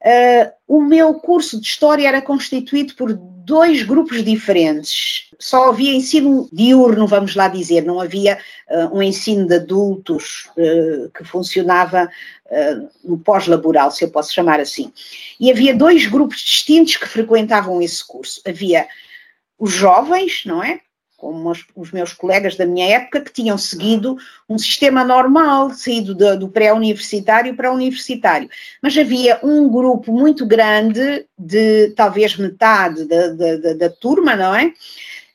[0.00, 3.12] Uh, o meu curso de História era constituído por
[3.48, 5.30] dois grupos diferentes.
[5.38, 11.10] Só havia ensino diurno, vamos lá dizer, não havia uh, um ensino de adultos uh,
[11.16, 12.08] que funcionava
[13.04, 14.90] no pós-laboral, se eu posso chamar assim.
[15.38, 18.40] E havia dois grupos distintos que frequentavam esse curso.
[18.48, 18.88] Havia
[19.58, 20.80] os jovens, não é?
[21.18, 24.16] Como os, meus colegas da minha época, que tinham seguido
[24.48, 28.48] um sistema normal, saído do, do pré-universitário para universitário.
[28.80, 34.72] Mas havia um grupo muito grande, de talvez metade da, da, da turma, não é?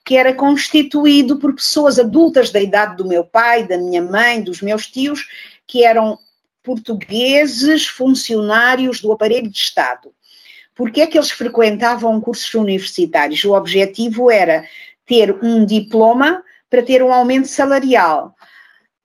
[0.06, 4.62] Que era constituído por pessoas adultas da idade do meu pai, da minha mãe, dos
[4.62, 5.28] meus tios,
[5.68, 6.18] que eram
[6.64, 10.14] portugueses funcionários do aparelho de Estado.
[10.74, 13.44] Por que é que eles frequentavam cursos universitários?
[13.44, 14.66] O objetivo era
[15.06, 18.36] ter um diploma para ter um aumento salarial.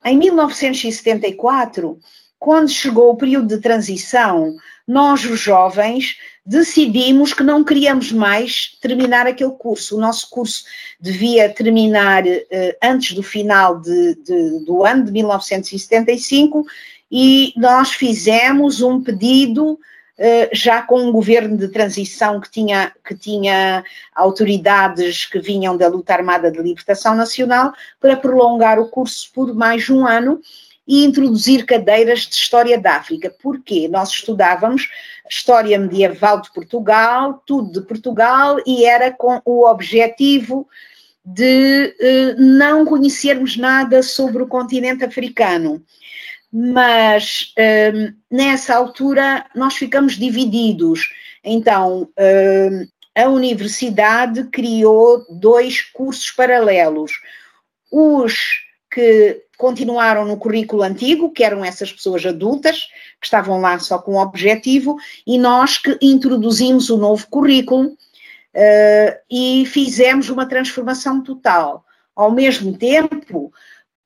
[0.04, 1.98] Em 1974,
[2.38, 4.54] quando chegou o período de transição,
[4.87, 9.96] nós, os jovens, decidimos que não queríamos mais terminar aquele curso.
[9.96, 10.64] O nosso curso
[10.98, 12.38] devia terminar uh,
[12.82, 16.64] antes do final de, de, do ano de 1975
[17.11, 19.97] e nós fizemos um pedido eh,
[20.52, 26.12] já com um governo de transição que tinha, que tinha autoridades que vinham da luta
[26.12, 30.40] armada de libertação nacional, para prolongar o curso por mais um ano
[30.87, 33.33] e introduzir cadeiras de História da África.
[33.42, 33.87] Porquê?
[33.88, 34.88] Nós estudávamos
[35.28, 40.66] História Medieval de Portugal, tudo de Portugal, e era com o objetivo
[41.22, 45.85] de eh, não conhecermos nada sobre o continente africano
[46.52, 51.11] mas um, nessa altura nós ficamos divididos.
[51.44, 57.12] Então, um, a universidade criou dois cursos paralelos.
[57.90, 58.34] Os
[58.90, 62.87] que continuaram no currículo antigo, que eram essas pessoas adultas,
[63.20, 69.18] que estavam lá só com um objetivo, e nós que introduzimos o novo currículo uh,
[69.30, 71.84] e fizemos uma transformação total.
[72.14, 73.52] Ao mesmo tempo,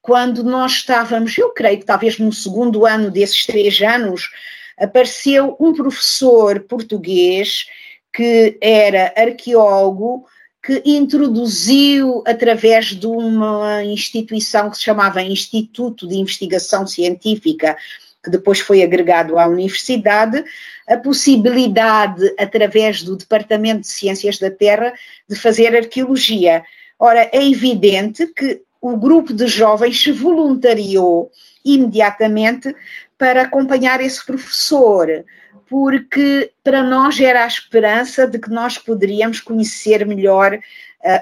[0.02, 4.30] quando nós estávamos, eu creio que talvez no segundo ano desses três anos,
[4.76, 7.66] apareceu um professor português
[8.12, 10.26] que era arqueólogo
[10.62, 17.76] que introduziu, através de uma instituição que se chamava Instituto de Investigação Científica,
[18.22, 20.44] que depois foi agregado à universidade,
[20.88, 24.92] a possibilidade, através do Departamento de Ciências da Terra,
[25.28, 26.62] de fazer arqueologia.
[26.96, 31.31] Ora, é evidente que o grupo de jovens se voluntariou
[31.64, 32.75] imediatamente
[33.16, 35.25] para acompanhar esse professor
[35.73, 40.61] porque para nós era a esperança de que nós poderíamos conhecer melhor uh,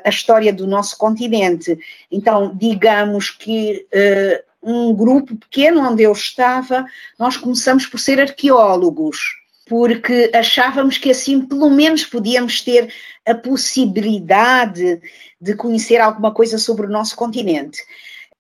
[0.05, 1.79] a história do nosso continente.
[2.11, 6.85] Então, digamos que uh, um grupo pequeno onde eu estava,
[7.16, 9.39] nós começamos por ser arqueólogos,
[9.70, 12.92] porque achávamos que assim pelo menos podíamos ter
[13.24, 15.00] a possibilidade
[15.40, 17.78] de conhecer alguma coisa sobre o nosso continente.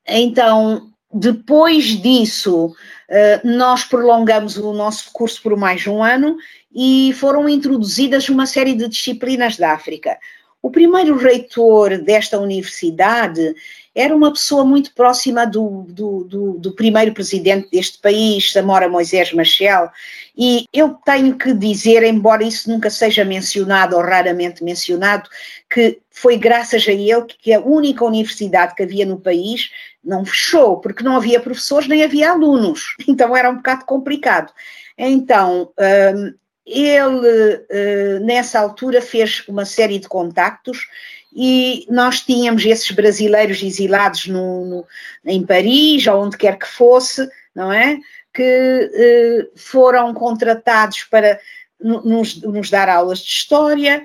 [0.04, 2.74] Então, depois disso,
[3.08, 6.36] eh, nós prolongamos o nosso curso por mais um ano
[6.74, 10.18] e foram introduzidas uma série de disciplinas da África.
[10.60, 13.54] O primeiro reitor desta universidade
[13.94, 19.32] era uma pessoa muito próxima do, do, do, do, primeiro presidente deste país, Samora Moisés
[19.32, 19.90] Machel,
[20.36, 25.28] e eu tenho que dizer, embora isso nunca seja mencionado ou raramente mencionado,
[25.68, 29.70] que foi graças a ele que a única universidade que havia no país
[30.04, 34.52] não fechou, porque não havia professores nem havia alunos, então era um bocado complicado.
[34.96, 35.72] Então,
[36.14, 40.86] hum, ele, hum, nessa altura, fez uma série de contactos
[41.34, 44.86] e nós tínhamos esses brasileiros exilados no, no,
[45.24, 47.98] em Paris, ou onde quer que fosse, não é?
[48.32, 51.38] Que hum, foram contratados para
[51.80, 54.02] nos, nos dar aulas de história,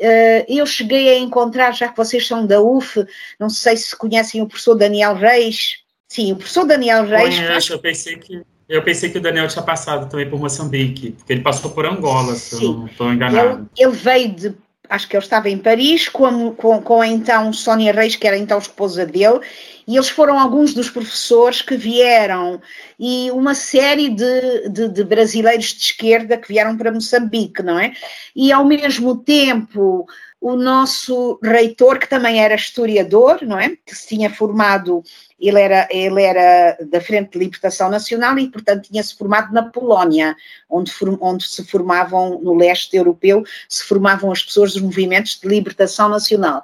[0.00, 3.04] Uh, eu cheguei a encontrar, já que vocês são da UF,
[3.38, 5.78] não sei se conhecem o professor Daniel Reis.
[6.06, 7.34] Sim, o professor Daniel Reis.
[7.34, 8.42] Conheço, eu pensei que.
[8.68, 12.34] Eu pensei que o Daniel tinha passado também por Moçambique, porque ele passou por Angola,
[12.34, 12.64] se Sim.
[12.64, 13.68] eu não estou enganado.
[13.76, 14.54] Ele, ele, veio de.
[14.88, 18.38] Acho que ele estava em Paris com, com, com a então Sónia Reis, que era
[18.38, 19.40] então esposa dele,
[19.86, 22.60] e eles foram alguns dos professores que vieram,
[22.98, 27.92] e uma série de, de, de, brasileiros de esquerda que vieram para Moçambique, não é?
[28.34, 30.06] E ao mesmo tempo
[30.40, 33.70] o nosso reitor, que também era historiador, não é?
[33.84, 35.02] Que se tinha formado,
[35.38, 40.36] ele era, ele era da Frente de Libertação Nacional e, portanto, tinha-se formado na Polónia,
[40.70, 46.08] onde, onde se formavam, no leste europeu, se formavam as pessoas dos movimentos de libertação
[46.08, 46.62] nacional.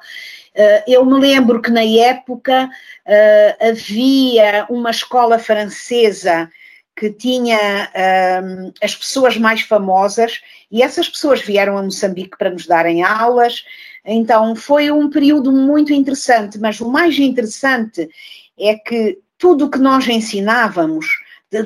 [0.55, 6.49] Eh, eu me lembro que na época uh, havia uma escola francesa
[6.97, 7.59] que tinha
[7.91, 13.65] uh, as pessoas mais famosas e essas pessoas vieram a Moçambique para nos darem aulas.
[14.05, 18.09] Então foi um período muito interessante, mas o mais interessante
[18.59, 21.07] é que tudo o que nós ensinávamos,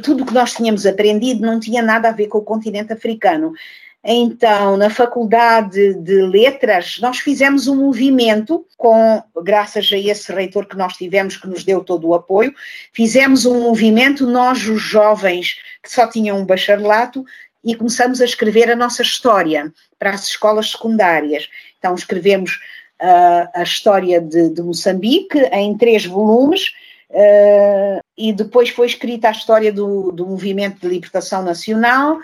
[0.03, 3.53] tudo o que nós tínhamos aprendido, não tinha nada a ver com o continente africano.
[4.05, 10.77] Então, na Faculdade de Letras, nós fizemos um movimento com, graças a esse reitor que
[10.77, 12.55] nós tivemos, que nos deu todo o apoio,
[12.93, 17.25] fizemos um movimento, nós, os jovens que só tinham um bacharelato,
[17.65, 21.49] e começamos a escrever a nossa história para as escolas secundárias.
[21.79, 22.53] Então, escrevemos
[23.03, 26.73] uh, a história de, de, Moçambique em três volumes.
[27.11, 32.19] Uh, e depois foi escrita a história do, do movimento de libertação nacional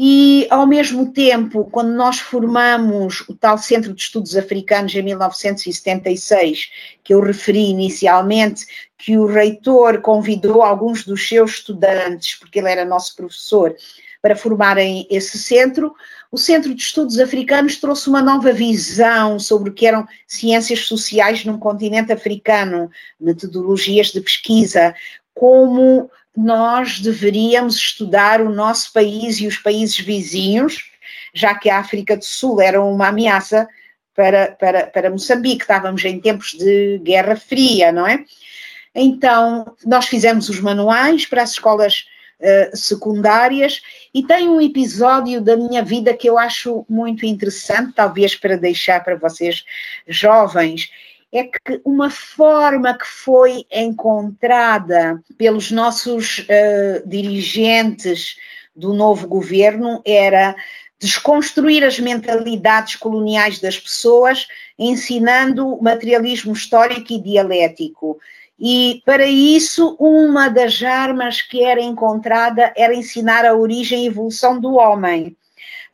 [0.00, 6.70] e, ao mesmo tempo, quando nós formamos o tal Centro de Estudos Africanos em 1976,
[7.02, 8.64] que eu referi inicialmente,
[8.96, 13.74] que o reitor convidou alguns dos seus estudantes, porque ele era nosso professor,
[14.22, 15.92] para formarem esse centro,
[16.30, 21.44] o Centro de Estudos Africanos trouxe uma nova visão sobre o que eram ciências sociais
[21.44, 22.88] num continente africano,
[23.20, 24.94] metodologias de pesquisa,
[25.34, 26.08] como
[26.38, 30.88] nós deveríamos estudar o nosso país e os países vizinhos,
[31.34, 33.68] já que a África do Sul era uma ameaça
[34.14, 38.24] para, para, para Moçambique, estávamos em tempos de Guerra Fria, não é?
[38.94, 42.04] Então, nós fizemos os manuais para as escolas
[42.38, 43.82] uh, secundárias
[44.14, 49.02] e tem um episódio da minha vida que eu acho muito interessante, talvez para deixar
[49.02, 49.64] para vocês
[50.06, 50.88] jovens,
[51.32, 58.36] é que uma forma que foi encontrada pelos nossos uh, dirigentes
[58.74, 60.54] do novo governo era
[60.98, 64.46] desconstruir as mentalidades coloniais das pessoas,
[64.78, 68.18] ensinando materialismo histórico e dialético.
[68.58, 74.58] E para isso, uma das armas que era encontrada era ensinar a origem e evolução
[74.60, 75.36] do homem.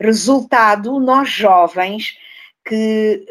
[0.00, 2.16] Resultado, nós jovens
[2.64, 3.26] que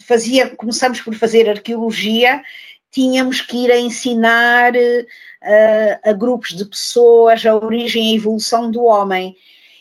[0.00, 2.42] fazia, começamos por fazer arqueologia,
[2.90, 8.70] tínhamos que ir a ensinar uh, a grupos de pessoas a origem e a evolução
[8.70, 9.36] do homem.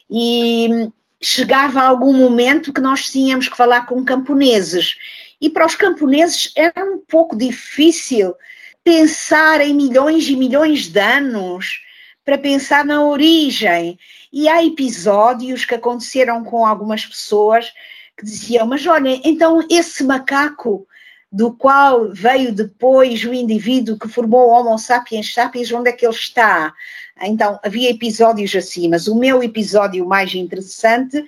[0.09, 0.89] E
[1.21, 4.97] chegava algum momento que nós tínhamos que falar com camponeses.
[5.39, 8.35] E para os camponeses era um pouco difícil
[8.83, 11.81] pensar em milhões e milhões de anos
[12.23, 13.97] para pensar na origem.
[14.31, 17.71] E há episódios que aconteceram com algumas pessoas
[18.17, 20.87] que diziam: Mas olha, então esse macaco
[21.31, 26.05] do qual veio depois o indivíduo que formou o Homo sapiens sapiens, onde é que
[26.05, 26.73] ele está?
[27.21, 31.23] Então, havia episódios assim, mas o meu episódio mais interessante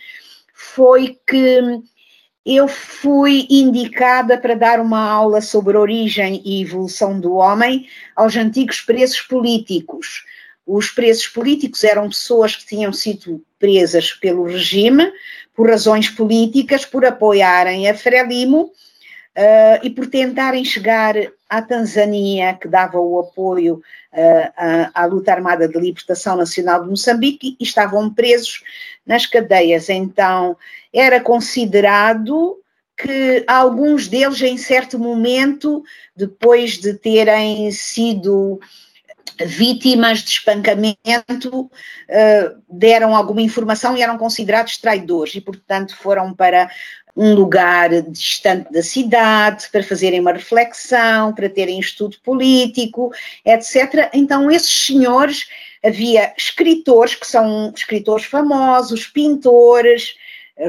[0.54, 1.82] foi que
[2.46, 8.82] eu fui indicada para dar uma aula sobre origem e evolução do homem aos antigos
[8.82, 10.24] presos políticos.
[10.66, 15.12] Os presos políticos eram pessoas que tinham sido presas pelo regime
[15.60, 21.16] por razões políticas, por apoiarem a Frelimo uh, e por tentarem chegar
[21.50, 23.82] à Tanzânia, que dava o apoio
[24.14, 28.64] uh, à, à luta armada de libertação nacional de Moçambique, e estavam presos
[29.06, 29.90] nas cadeias.
[29.90, 30.56] Então,
[30.94, 32.58] era considerado
[32.96, 35.84] que alguns deles, em certo momento,
[36.16, 38.62] depois de terem sido
[39.46, 41.70] vítimas de espancamento,
[42.08, 46.70] eh, deram alguma informação e eram considerados traidores e, portanto, foram para
[47.16, 53.12] um lugar distante da cidade para fazerem uma reflexão, para terem estudo político,
[53.46, 54.10] etc.
[54.14, 55.48] Então, esses senhores
[55.84, 60.16] havia escritores que são escritores famosos, pintores,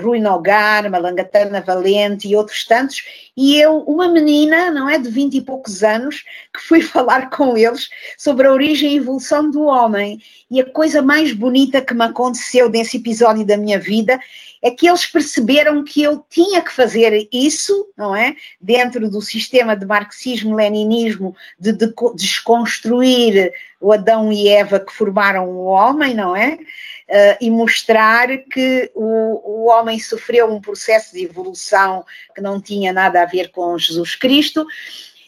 [0.03, 3.03] Rui Nogar, Malangatana Valente e outros tantos,
[3.43, 7.57] e eu, uma menina, não é, de vinte e poucos anos, que fui falar com
[7.57, 7.89] eles
[8.19, 10.21] sobre a origem e evolução do homem.
[10.51, 14.21] E a coisa mais bonita que me aconteceu nesse episódio da minha vida
[14.63, 18.37] é que eles perceberam que eu tinha que fazer isso, não é?
[18.61, 25.65] Dentro do sistema de marxismo-leninismo, de, de desconstruir o Adão e Eva que formaram o
[25.65, 26.59] homem, não é?
[27.09, 32.93] Uh, e mostrar que o, o homem sofreu um processo de evolução que não tinha
[32.93, 34.67] nada a ver com Jesus Cristo.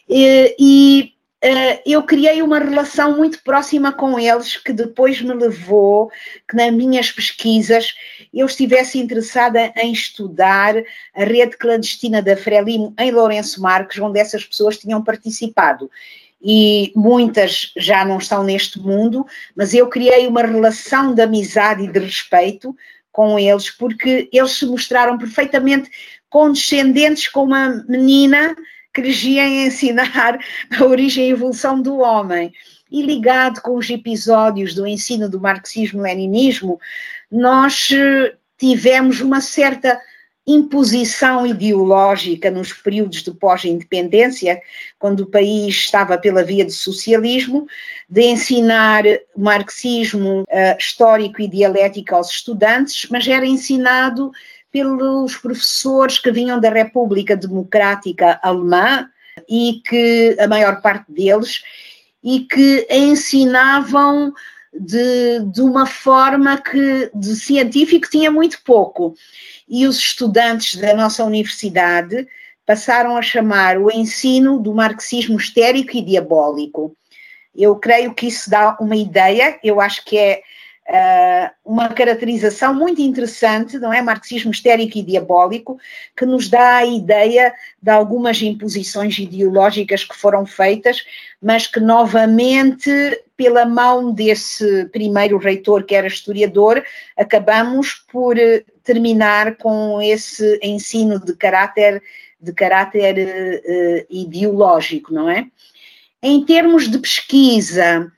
[0.07, 6.11] E, e uh, eu criei uma relação muito próxima com eles, que depois me levou
[6.49, 7.93] que nas minhas pesquisas
[8.33, 10.75] eu estivesse interessada em estudar
[11.15, 15.89] a rede clandestina da Frelimo em Lourenço Marques, onde essas pessoas tinham participado
[16.43, 19.25] e muitas já não estão neste mundo,
[19.55, 22.75] mas eu criei uma relação de amizade e de respeito
[23.13, 25.89] com eles, porque eles se mostraram perfeitamente
[26.29, 28.55] condescendentes com uma menina
[28.93, 30.39] que lhes ia ensinar
[30.77, 32.51] a origem e evolução do homem.
[32.91, 36.79] E ligado com os episódios do ensino do marxismo-leninismo,
[37.31, 39.99] nós eh, tivemos uma certa
[40.45, 44.61] imposição ideológica nos períodos de pós-independência,
[44.99, 47.65] quando o país estava pela via do socialismo,
[48.09, 49.03] de ensinar
[49.37, 54.31] marxismo uh, histórico e dialético aos estudantes, mas era ensinado
[54.71, 59.07] pelos professores que vinham da República Democrática Alemã
[59.47, 61.61] e que a maior parte deles
[62.23, 64.33] e que ensinavam
[64.79, 69.15] de, de uma forma que de científico tinha muito pouco.
[69.67, 72.27] E os estudantes da nossa universidade
[72.65, 76.95] passaram a chamar o ensino do marxismo histérico e diabólico.
[77.55, 80.41] Eu creio que isso dá uma ideia, eu acho que é
[81.63, 84.01] uma caracterização muito interessante, não é?
[84.01, 85.79] Marxismo histérico e diabólico,
[86.15, 91.03] que nos dá a ideia de algumas imposições ideológicas que foram feitas,
[91.41, 92.89] mas que novamente,
[93.37, 96.83] pela mão desse primeiro reitor, que era historiador,
[97.17, 102.03] acabamos por eh, terminar com esse ensino de caráter,
[102.39, 105.45] de caráter uh, ideológico, não é?
[106.21, 108.11] Em termos de pesquisa,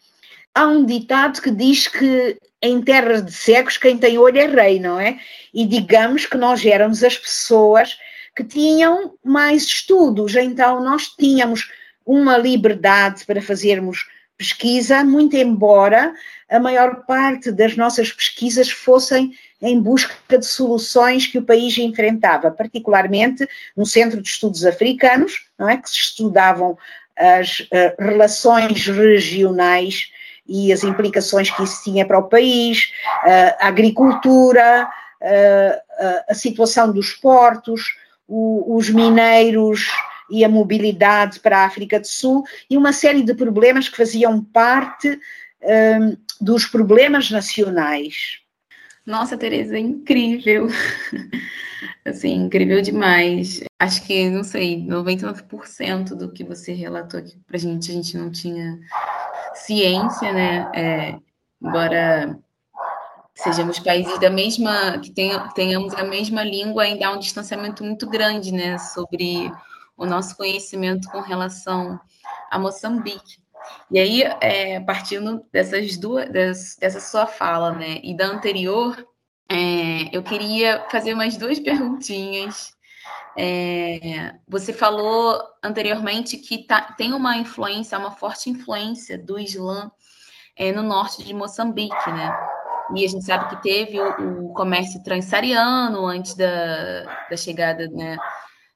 [0.53, 4.79] há um ditado que diz que em terras de cegos quem tem olho é rei,
[4.79, 5.19] não é?
[5.53, 7.97] E digamos que nós éramos as pessoas
[8.35, 11.69] que tinham mais estudos, então nós tínhamos
[12.05, 14.05] uma liberdade para fazermos
[14.37, 16.13] pesquisa, muito embora
[16.49, 22.51] a maior parte das nossas pesquisas fossem em busca de soluções que o país enfrentava,
[22.51, 25.77] particularmente no Centro de Estudos Africanos, não é?
[25.77, 26.77] que se estudavam
[27.17, 30.11] as uh, relações regionais
[30.47, 32.91] e as implicações que isso tinha para o país,
[33.59, 34.87] a agricultura,
[36.29, 37.95] a situação dos portos,
[38.27, 39.87] os mineiros
[40.29, 44.43] e a mobilidade para a África do Sul e uma série de problemas que faziam
[44.43, 45.19] parte
[46.39, 48.39] dos problemas nacionais.
[49.05, 50.67] Nossa, Tereza, é incrível.
[52.05, 53.63] assim, incrível demais.
[53.79, 58.31] Acho que, não sei, 99% do que você relatou aqui pra gente, a gente não
[58.31, 58.79] tinha
[59.55, 60.71] ciência, né?
[60.73, 61.19] É,
[61.61, 62.37] embora
[63.35, 68.51] sejamos países da mesma, que tenhamos a mesma língua, ainda há um distanciamento muito grande,
[68.51, 69.51] né, sobre
[69.97, 71.99] o nosso conhecimento com relação
[72.49, 73.43] a Moçambique.
[73.91, 78.95] E aí, é, partindo dessas duas, dessa sua fala, né, e da anterior,
[79.49, 82.74] é, eu queria fazer umas duas perguntinhas.
[83.37, 89.91] É, você falou anteriormente que tá, tem uma influência, uma forte influência do Islã
[90.55, 92.33] é, no norte de Moçambique, né?
[92.95, 98.15] E a gente sabe que teve o, o comércio transsaariano antes da, da chegada né,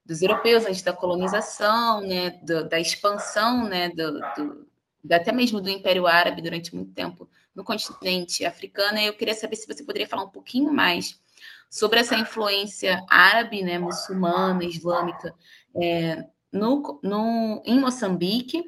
[0.05, 4.67] dos europeus, antes da colonização, né, do, da expansão, né, do, do,
[5.11, 8.97] até mesmo do Império Árabe durante muito tempo no continente africano.
[8.97, 11.19] E eu queria saber se você poderia falar um pouquinho mais
[11.69, 15.33] sobre essa influência árabe, né, muçulmana, islâmica,
[15.75, 18.63] é, no, no, em Moçambique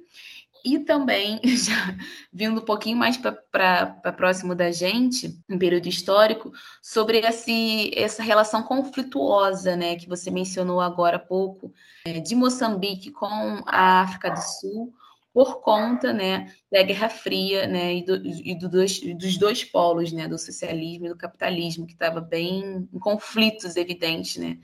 [0.64, 1.98] e também, já
[2.32, 8.64] vindo um pouquinho mais para próximo da gente, um período histórico, sobre esse, essa relação
[8.64, 11.74] conflituosa né, que você mencionou agora há pouco,
[12.06, 13.28] é, de Moçambique com
[13.66, 14.94] a África do Sul,
[15.34, 20.12] por conta né, da Guerra Fria né, e, do, e do dois, dos dois polos,
[20.12, 24.58] né, do socialismo e do capitalismo, que estava bem em conflitos evidentes né,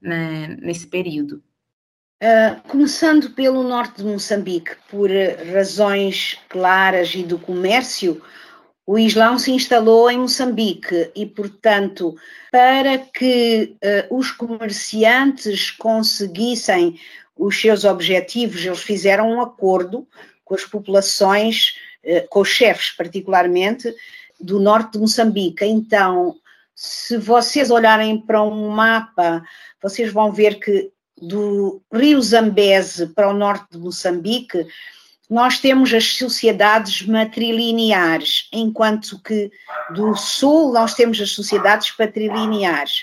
[0.00, 1.42] né, nesse período.
[2.22, 5.08] Uh, começando pelo norte de Moçambique, por
[5.54, 8.20] razões claras e do comércio,
[8.86, 12.14] o Islão se instalou em Moçambique e, portanto,
[12.50, 13.76] para que
[14.10, 16.98] uh, os comerciantes conseguissem
[17.36, 20.06] os seus objetivos, eles fizeram um acordo
[20.44, 21.74] com as populações,
[22.04, 23.94] uh, com os chefes, particularmente,
[24.40, 25.64] do norte de Moçambique.
[25.64, 26.36] Então,
[26.74, 29.44] se vocês olharem para um mapa,
[29.82, 34.66] vocês vão ver que do rio Zambeze para o norte de Moçambique,
[35.28, 39.50] nós temos as sociedades matrilineares, enquanto que
[39.94, 43.02] do sul nós temos as sociedades patrilineares.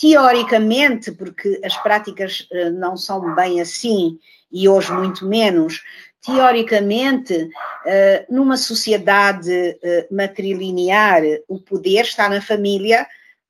[0.00, 4.18] Teoricamente, porque as práticas eh, não são bem assim,
[4.50, 5.82] e hoje muito menos,
[6.24, 7.50] teoricamente,
[7.84, 9.50] eh, numa sociedade
[9.82, 13.06] eh, matrilinear, o poder está na família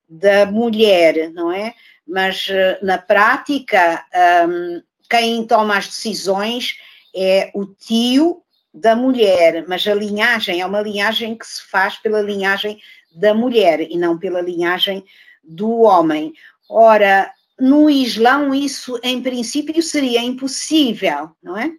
[0.08, 1.74] da mulher, não é?
[2.08, 2.48] mas
[2.82, 4.02] na prática
[4.48, 6.78] um, quem toma as decisões
[7.14, 8.42] é o tio
[8.72, 12.80] da mulher, mas a linhagem é uma linhagem que se faz pela linhagem
[13.14, 15.04] da mulher e não pela linhagem
[15.48, 16.32] do homem.
[16.68, 21.72] Ora, no Islão isso em princípio seria impossível, não é?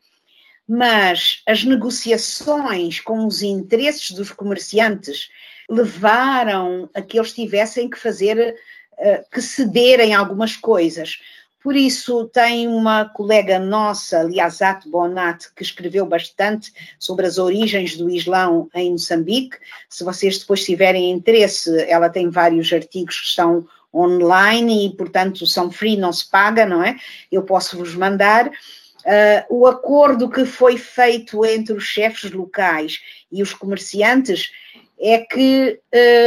[0.68, 5.30] Mas as negociações com os interesses dos comerciantes
[5.70, 8.56] levaram a que eles tivessem que fazer
[8.98, 11.20] eh, que cederem algumas coisas.
[11.62, 18.10] Por isso, tem uma colega nossa, Liazat Bonat, que escreveu bastante sobre as origens do
[18.10, 19.58] Islão em Moçambique.
[19.90, 25.70] Se vocês depois tiverem interesse, ela tem vários artigos que estão online e, portanto, são
[25.70, 26.96] free, não se paga, não é?
[27.30, 28.48] Eu posso vos mandar.
[28.48, 33.00] Uh, o acordo que foi feito entre os chefes locais
[33.32, 34.52] e os comerciantes
[35.00, 35.80] é que,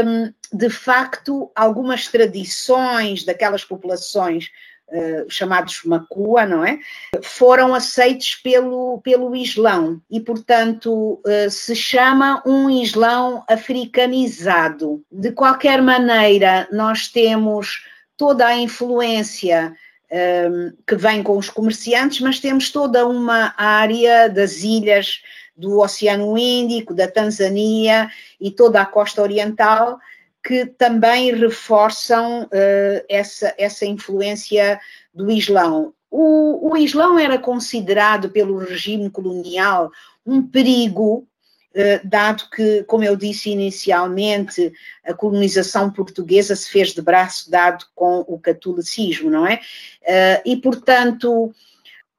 [0.04, 4.50] um, de facto, algumas tradições daquelas populações
[4.92, 6.78] uh, chamados Macua, não é?
[7.22, 15.02] Foram aceitos pelo, pelo Islão e, portanto, uh, se chama um Islão africanizado.
[15.10, 17.84] De qualquer maneira, nós temos
[18.16, 19.74] toda a influência
[20.12, 25.22] um, que vem com os comerciantes, mas temos toda uma área das ilhas
[25.56, 29.98] do Oceano Índico, da Tanzânia e toda a costa oriental,
[30.42, 34.80] que também reforçam uh, essa, essa influência
[35.14, 35.94] do Islão.
[36.10, 39.90] O, o Islão era considerado pelo regime colonial
[40.26, 41.26] um perigo,
[41.74, 44.72] uh, dado que, como eu disse inicialmente,
[45.04, 49.60] a colonização portuguesa se fez de braço dado com o catolicismo, não é?
[50.02, 51.54] Uh, e, portanto,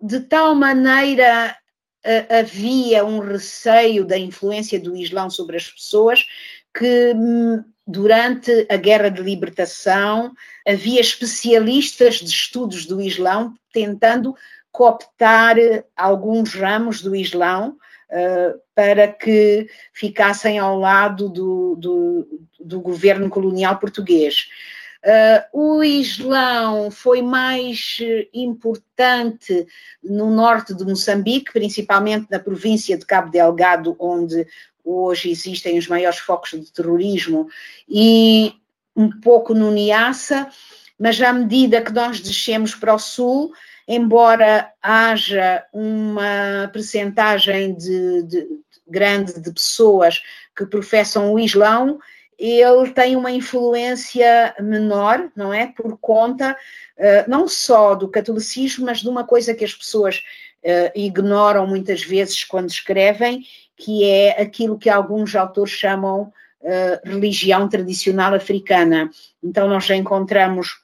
[0.01, 1.57] de tal maneira
[2.29, 6.25] havia um receio da influência do Islão sobre as pessoas
[6.73, 10.33] que hum, durante a Guerra de Libertação
[10.65, 14.35] havia especialistas de estudos do Islão tentando
[14.71, 15.55] cooptar
[15.95, 17.77] alguns ramos do Islão
[18.09, 22.27] uh, para que ficassem ao lado do, do,
[22.59, 24.47] do governo colonial português.
[25.05, 27.97] Uh, o Islão foi mais
[28.33, 29.67] importante
[30.01, 34.47] no norte de Moçambique, principalmente na província de Cabo Delgado, onde
[34.83, 37.47] hoje existem os maiores focos de terrorismo,
[37.87, 38.53] e
[38.95, 40.49] um pouco no Niassa,
[40.99, 43.51] mas à medida que nós descemos para o sul,
[43.87, 48.47] embora haja uma percentagem de, de,
[48.87, 50.21] grande de pessoas
[50.55, 51.99] que professam o Islão,
[52.37, 55.67] ele tem uma influência menor, não é?
[55.67, 56.55] Por conta
[56.97, 60.17] uh, não só do catolicismo, mas de uma coisa que as pessoas
[60.63, 63.45] uh, ignoram muitas vezes quando escrevem,
[63.77, 69.09] que é aquilo que alguns autores chamam uh, religião tradicional africana.
[69.43, 70.81] Então, nós já encontramos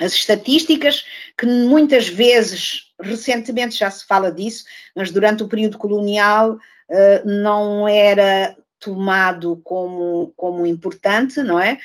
[0.00, 1.04] as estatísticas,
[1.36, 4.64] que muitas vezes, recentemente já se fala disso,
[4.94, 11.78] mas durante o período colonial uh, não era tomado como, como importante, não é?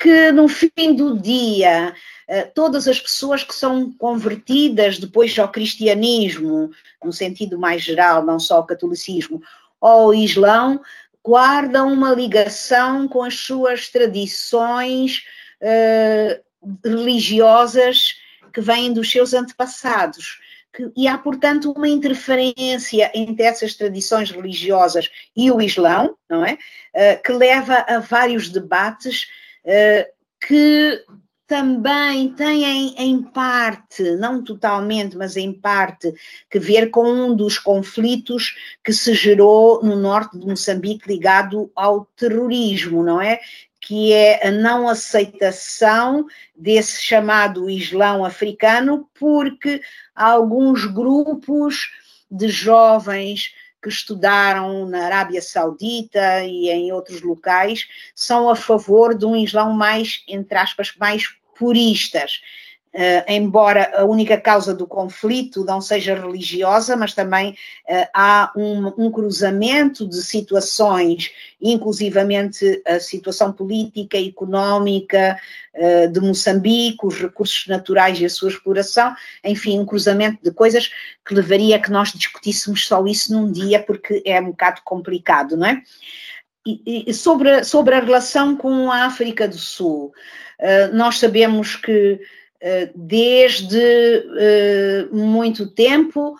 [0.00, 1.94] Que no fim do dia,
[2.28, 6.70] uh, todas as pessoas que são convertidas depois ao cristianismo,
[7.02, 9.42] no sentido mais geral, não só ao catolicismo,
[9.80, 10.80] ou ao islão,
[11.22, 15.24] guardam uma ligação com as suas tradições
[15.62, 16.42] uh,
[16.84, 18.16] religiosas
[18.52, 20.40] que vêm dos seus antepassados.
[20.96, 26.54] E há, portanto, uma interferência entre essas tradições religiosas e o Islão, não é?
[26.94, 29.28] Uh, que leva a vários debates
[30.46, 31.04] que
[31.46, 36.12] também têm, em parte, não totalmente, mas em parte,
[36.50, 42.06] que ver com um dos conflitos que se gerou no norte de Moçambique ligado ao
[42.16, 43.40] terrorismo, não é?
[43.86, 49.82] que é a não aceitação desse chamado Islão africano, porque
[50.14, 51.90] alguns grupos
[52.30, 53.52] de jovens
[53.84, 59.74] que estudaram na Arábia Saudita e em outros locais são a favor de um Islão
[59.74, 62.40] mais, entre aspas, mais puristas.
[62.94, 69.06] Uh, embora a única causa do conflito não seja religiosa, mas também uh, há um,
[69.06, 75.36] um, cruzamento de situações, inclusivamente a situação política económica
[75.74, 80.88] uh, de Moçambique, os recursos naturais e a sua exploração, enfim, um cruzamento de coisas
[81.26, 85.56] que levaria a que nós discutíssemos só isso num dia, porque é um bocado complicado,
[85.56, 85.82] não é?
[86.64, 90.14] E, sobre, sobre a relação com a África do Sul,
[90.94, 92.18] nós sabemos que
[92.94, 93.78] desde
[94.38, 96.36] eh, muito tempo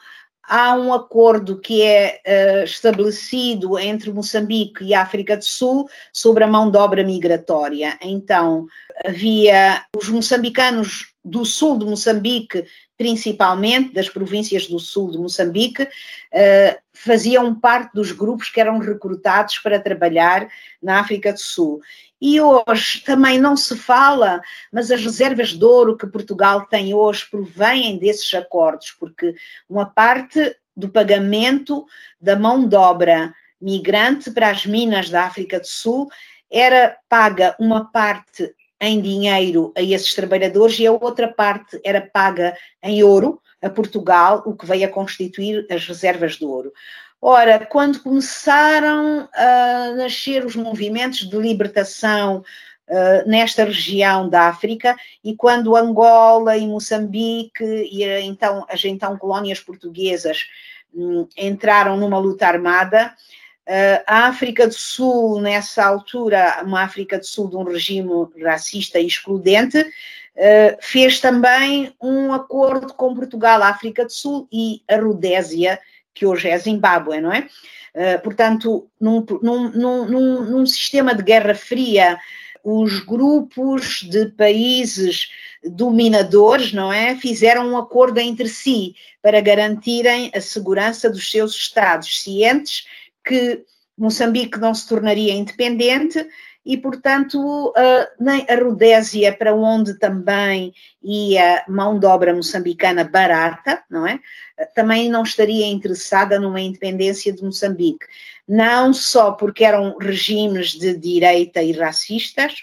[0.47, 6.47] há um acordo que é uh, estabelecido entre Moçambique e África do Sul sobre a
[6.47, 7.99] mão de obra migratória.
[8.03, 8.67] Então,
[9.05, 12.67] havia os moçambicanos do sul de Moçambique,
[12.99, 19.59] principalmente das províncias do sul de Moçambique, uh, faziam parte dos grupos que eram recrutados
[19.59, 20.47] para trabalhar
[20.83, 21.81] na África do Sul.
[22.21, 24.41] E hoje também não se fala,
[24.73, 29.35] mas as reservas de ouro que Portugal tem hoje provêm desses acordos, porque
[29.69, 31.85] uma parte do pagamento
[32.21, 36.09] da mão de obra migrante para as minas da África do Sul
[36.51, 38.55] era paga uma parte
[38.87, 44.43] em dinheiro a esses trabalhadores e a outra parte era paga em ouro a Portugal,
[44.45, 46.73] o que veio a constituir as reservas de ouro.
[47.21, 52.45] Ora, quando começaram a nascer os movimentos de libertação
[52.89, 59.59] uh, nesta região da África e quando Angola e Moçambique e então as então colónias
[59.59, 60.45] portuguesas
[60.95, 63.15] um, entraram numa luta armada,
[64.07, 68.11] a África do Sul, nessa altura, uma África do Sul de um regime
[68.43, 74.83] racista e excludente, uh, fez também um acordo com Portugal, a África do Sul e
[74.89, 75.79] a Rodésia,
[76.13, 77.49] que hoje é Zimbábue, não é?
[77.95, 82.19] Uh, portanto, num, num, num, num, sistema de guerra fria,
[82.63, 85.29] os grupos de países
[85.63, 92.23] dominadores, não é, fizeram um acordo entre si para garantirem a segurança dos seus estados,
[92.23, 92.85] cientes
[93.25, 93.65] que
[93.97, 96.27] Moçambique não se tornaria independente
[96.67, 97.73] e, portanto,
[98.19, 100.73] nem a Rodésia, para onde também
[101.03, 104.19] ia mão de obra moçambicana barata, não é?
[104.75, 108.07] Também não estaria interessada numa independência de Moçambique.
[108.49, 112.55] Não só porque eram regimes de direita e racistas,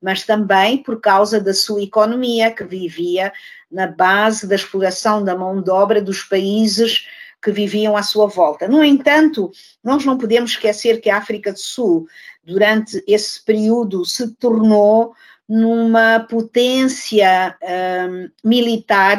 [0.00, 3.32] mas também por causa da sua economia, que vivia
[3.70, 7.06] na base da exploração da mão de obra dos países
[7.42, 8.66] que viviam à sua volta.
[8.66, 9.50] No entanto,
[9.82, 12.06] nós não podemos esquecer que a África do Sul
[12.44, 15.14] durante esse período se tornou
[15.48, 19.16] numa potência um, militar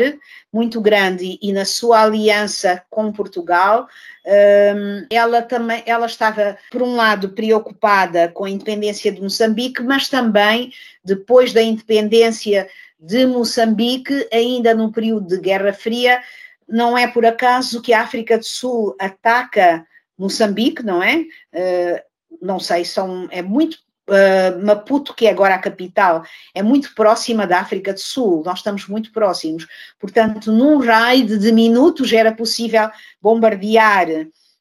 [0.54, 3.88] muito grande e na sua aliança com Portugal,
[4.26, 10.08] um, ela também ela estava por um lado preocupada com a independência de Moçambique, mas
[10.08, 10.72] também
[11.04, 16.22] depois da independência de Moçambique, ainda no período de Guerra Fria,
[16.70, 19.86] não é por acaso que a África do Sul ataca
[20.18, 21.26] Moçambique, não é?
[21.54, 22.00] Uh,
[22.42, 23.78] não sei, são, é muito
[24.10, 28.60] uh, Maputo, que é agora a capital, é muito próxima da África do Sul, nós
[28.60, 29.66] estamos muito próximos.
[30.00, 32.90] Portanto, num raio de minutos era possível
[33.22, 34.08] bombardear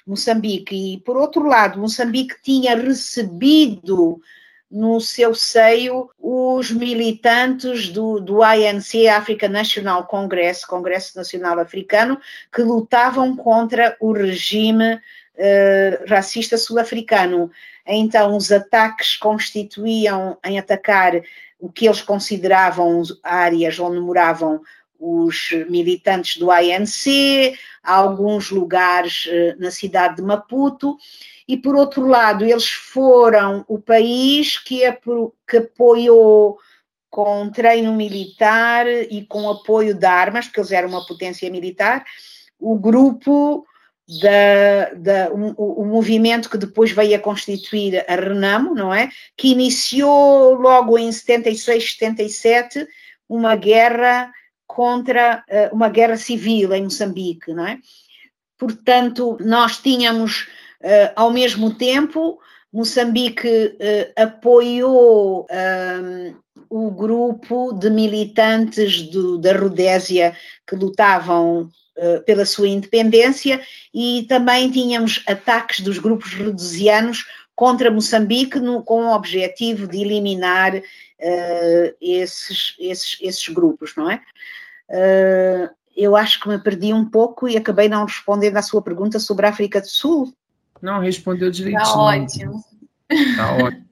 [0.07, 0.95] Moçambique.
[0.95, 4.21] E, por outro lado, Moçambique tinha recebido
[4.71, 12.21] no seu seio os militantes do, do ANC, African National Congress, Congresso Nacional Africano,
[12.53, 17.51] que lutavam contra o regime uh, racista sul-africano.
[17.87, 21.15] Então, os ataques constituíam em atacar
[21.59, 24.61] o que eles consideravam áreas onde moravam
[24.99, 30.97] os militantes do ANC, alguns lugares eh, na cidade de Maputo,
[31.47, 34.81] e por outro lado, eles foram o país que,
[35.49, 36.59] que apoiou
[37.09, 42.05] com treino militar e com apoio de armas, porque eles eram uma potência militar,
[42.61, 43.65] o grupo
[44.21, 49.11] da, da um, o, movimento que depois veio a constituir a Renamo, não é?
[49.37, 52.87] Que iniciou logo em 76, 77
[53.29, 54.33] uma guerra
[54.69, 57.79] contra uh, uma guerra civil em Moçambique, não é?
[58.57, 60.43] Portanto, nós tínhamos
[60.83, 62.39] uh, ao mesmo tempo
[62.73, 65.47] Moçambique uh, apoiou
[66.71, 73.61] o grupo de militantes do, da Rodésia que lutavam eh, pela sua independência
[73.93, 80.81] e também tínhamos ataques dos grupos redesianos contra Moçambique no, com o objetivo de eliminar
[81.21, 84.21] uh, esses, esses, esses grupos, não é?
[84.89, 89.19] Uh, eu acho que me perdi um pouco e acabei não respondendo à sua pergunta
[89.19, 90.33] sobre a África do Sul.
[90.81, 91.83] Não, respondeu direitinho.
[91.83, 92.65] Está ótimo.
[93.11, 93.88] Está ótimo.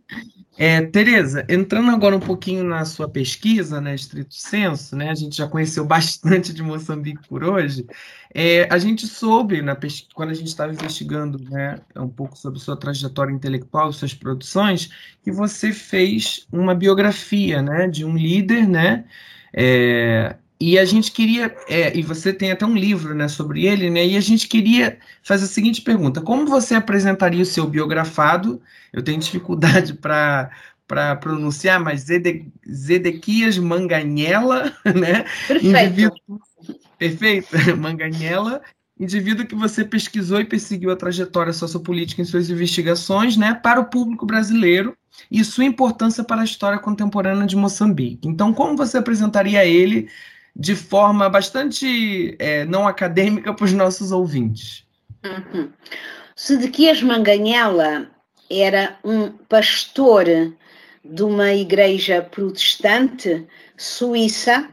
[0.58, 5.36] É, Tereza, entrando agora um pouquinho na sua pesquisa, né, estrito senso, né, a gente
[5.36, 7.86] já conheceu bastante de Moçambique por hoje,
[8.34, 9.76] é, a gente soube, na
[10.14, 14.90] quando a gente estava investigando né, um pouco sobre sua trajetória intelectual, suas produções,
[15.22, 19.04] que você fez uma biografia né, de um líder, né,
[19.52, 23.90] é, e a gente queria, é, e você tem até um livro né, sobre ele,
[23.90, 24.06] né?
[24.06, 28.60] E a gente queria fazer a seguinte pergunta: como você apresentaria o seu biografado?
[28.92, 30.50] Eu tenho dificuldade para
[30.86, 35.24] para pronunciar, mas Zede, Zedequias Manganhela, né?
[35.48, 35.76] Perfeito.
[35.76, 36.40] Indivíduo,
[36.96, 38.62] perfeito, Manganhela,
[38.98, 43.86] indivíduo que você pesquisou e perseguiu a trajetória sociopolítica em suas investigações, né, para o
[43.86, 44.96] público brasileiro
[45.28, 48.28] e sua importância para a história contemporânea de Moçambique.
[48.28, 50.08] Então, como você apresentaria ele
[50.58, 54.84] de forma bastante é, não acadêmica para os nossos ouvintes.
[55.22, 55.70] Uhum.
[56.34, 58.10] Sedequias Manganhela
[58.50, 60.24] era um pastor
[61.04, 63.46] de uma igreja protestante
[63.76, 64.68] suíça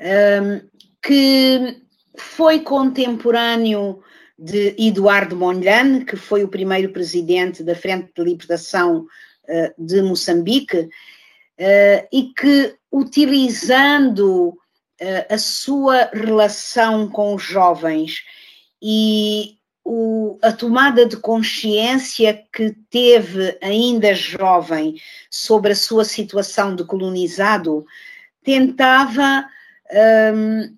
[0.00, 0.60] um,
[1.02, 1.82] que
[2.16, 4.02] foi contemporâneo
[4.38, 9.06] de Eduardo Mondlane, que foi o primeiro presidente da Frente de Libertação
[9.48, 10.88] uh, de Moçambique, uh,
[12.12, 14.56] e que, utilizando
[15.28, 18.24] a sua relação com os jovens
[18.80, 26.82] e o, a tomada de consciência que teve ainda jovem sobre a sua situação de
[26.82, 27.86] colonizado,
[28.42, 29.46] tentava,
[30.34, 30.76] um,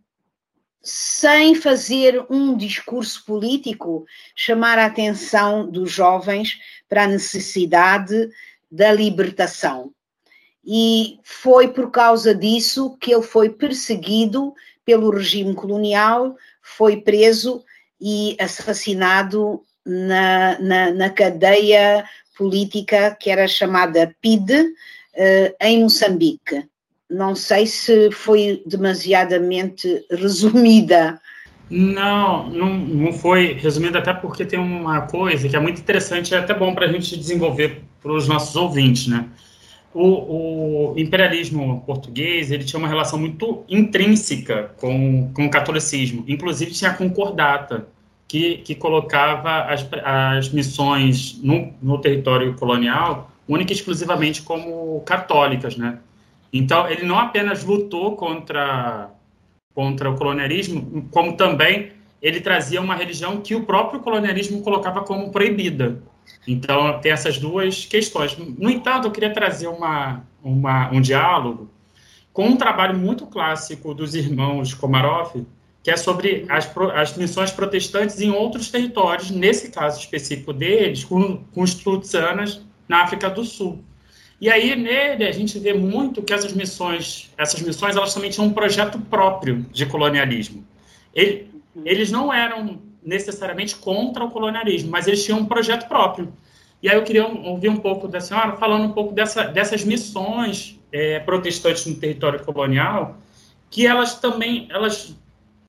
[0.82, 4.04] sem fazer um discurso político,
[4.36, 8.28] chamar a atenção dos jovens para a necessidade
[8.70, 9.90] da libertação.
[10.70, 14.52] E foi por causa disso que ele foi perseguido
[14.84, 17.64] pelo regime colonial, foi preso
[17.98, 22.04] e assassinado na, na, na cadeia
[22.36, 26.66] política que era chamada PID, uh, em Moçambique.
[27.08, 31.18] Não sei se foi demasiadamente resumida.
[31.70, 36.34] Não, não, não foi resumida, até porque tem uma coisa que é muito interessante e
[36.34, 39.26] é até bom para a gente desenvolver para os nossos ouvintes, né?
[39.94, 46.24] O, o, imperialismo português ele tinha uma relação muito intrínseca com, com o catolicismo.
[46.28, 47.88] Inclusive, tinha a concordata,
[48.28, 55.76] que, que colocava as, as missões no, no território colonial única e exclusivamente como católicas,
[55.76, 55.98] né?
[56.52, 59.10] Então, ele não apenas lutou contra,
[59.74, 65.30] contra o colonialismo, como também ele trazia uma religião que o próprio colonialismo colocava como
[65.30, 66.02] proibida.
[66.46, 68.36] Então, tem essas duas questões.
[68.36, 71.68] No entanto, eu queria trazer uma, uma, um diálogo
[72.32, 75.44] com um trabalho muito clássico dos irmãos Komarov,
[75.82, 81.38] que é sobre as, as missões protestantes em outros territórios, nesse caso específico deles, com,
[81.54, 83.82] com os Tutsanas na África do Sul.
[84.40, 88.46] E aí, nele, a gente vê muito que essas missões, essas missões, elas também tinham
[88.46, 90.64] um projeto próprio de colonialismo.
[91.12, 91.50] Ele,
[91.84, 96.32] eles não eram necessariamente contra o colonialismo, mas eles tinham um projeto próprio.
[96.82, 100.78] E aí eu queria ouvir um pouco da senhora falando um pouco dessa, dessas missões
[100.92, 103.16] é, protestantes no território colonial,
[103.70, 105.16] que elas também elas,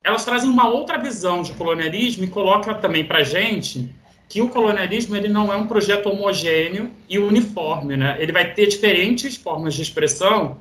[0.04, 3.90] elas trazem uma outra visão de colonialismo e coloca também para a gente
[4.28, 8.16] que o colonialismo ele não é um projeto homogêneo e uniforme, né?
[8.20, 10.58] Ele vai ter diferentes formas de expressão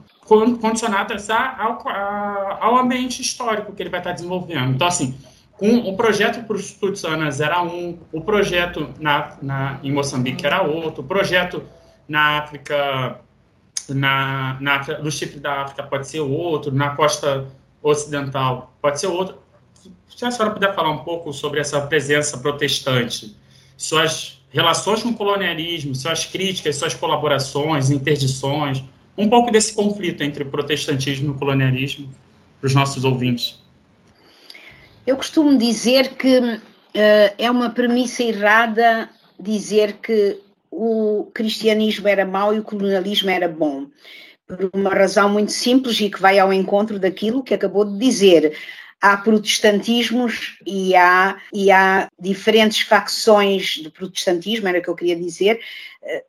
[0.61, 1.87] condicionadas ao,
[2.61, 4.75] ao ambiente histórico que ele vai estar desenvolvendo.
[4.75, 5.15] Então, assim,
[5.59, 10.63] com o projeto para os Tutsanas era um, o projeto na, na, em Moçambique era
[10.63, 11.65] outro, o projeto
[12.09, 13.21] na África,
[13.89, 17.49] na, na, no Chipre da África pode ser outro, na costa
[17.83, 19.37] ocidental pode ser outro.
[20.09, 23.37] Se a senhora puder falar um pouco sobre essa presença protestante,
[23.77, 28.83] suas relações com o colonialismo, suas críticas, suas colaborações, interdições,
[29.17, 32.09] um pouco desse conflito entre protestantismo e colonialismo
[32.61, 33.61] para os nossos ouvintes.
[35.09, 36.61] Eu costumo dizer que uh,
[37.39, 39.09] é uma premissa errada
[39.41, 40.39] dizer que
[40.71, 43.87] o cristianismo era mau e o colonialismo era bom.
[44.47, 48.55] Por uma razão muito simples e que vai ao encontro daquilo que acabou de dizer
[49.01, 55.17] há protestantismos e há, e há diferentes facções de protestantismo, era o que eu queria
[55.17, 55.59] dizer,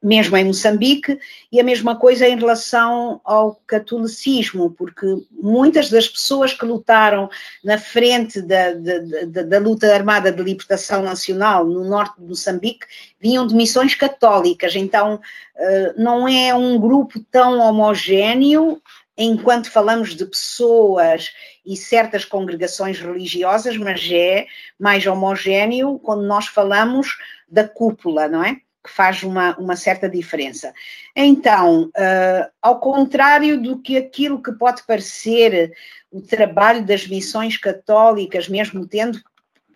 [0.02, 1.20] mesmo em Moçambique,
[1.52, 7.30] e a mesma coisa em relação ao catolicismo, porque muitas das pessoas que lutaram
[7.64, 12.86] na frente da, da, da, luta armada de libertação nacional no norte de Moçambique
[13.20, 15.20] vinham de missões católicas, então
[15.56, 18.82] eh, não é um grupo tão homogéneo
[19.18, 21.32] enquanto falamos de pessoas
[21.66, 24.48] e certas congregações religiosas, mas é
[24.80, 27.18] mais homogéneo quando nós falamos
[27.48, 28.62] da cúpula, não é?
[28.84, 30.74] Que faz uma, uma certa diferença.
[31.16, 35.74] Então, uh, ao contrário do que aquilo que pode parecer
[36.12, 39.20] o trabalho das missões católicas, mesmo tendo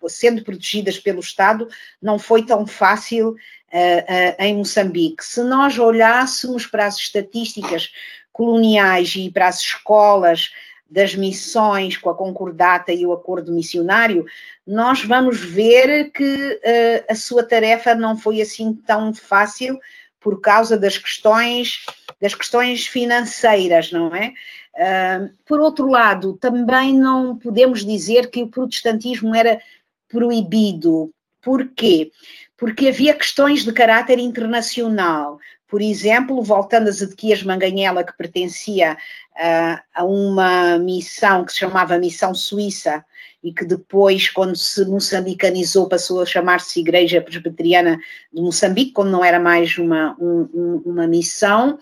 [0.08, 1.66] sendo protegidas pelo Estado,
[2.00, 5.24] não foi tão fácil uh, uh, em Moçambique.
[5.24, 7.90] Se nós olhássemos para as estatísticas
[8.32, 10.52] coloniais e para as escolas
[10.88, 14.24] das missões com a concordata e o acordo missionário,
[14.66, 19.78] nós vamos ver que uh, a sua tarefa não foi assim tão fácil
[20.20, 21.84] por causa das questões
[22.20, 24.32] das questões financeiras, não é?
[24.74, 29.60] Uh, por outro lado, também não podemos dizer que o protestantismo era
[30.08, 31.10] proibido.
[31.42, 32.10] Porquê?
[32.56, 35.38] Porque havia questões de caráter internacional.
[35.68, 38.96] Por exemplo, voltando a Zedequias Manganhela, que pertencia
[39.36, 43.04] a uma missão que se chamava Missão Suíça
[43.42, 47.98] e que depois, quando se moçambicanizou, passou a chamar-se Igreja Presbiteriana
[48.32, 51.78] de Moçambique, quando não era mais uma, um, uma missão,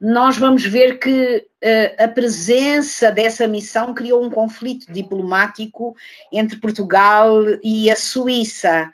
[0.00, 5.96] nós vamos ver que uh, a presença dessa missão criou um conflito diplomático
[6.30, 8.90] entre Portugal e a Suíça.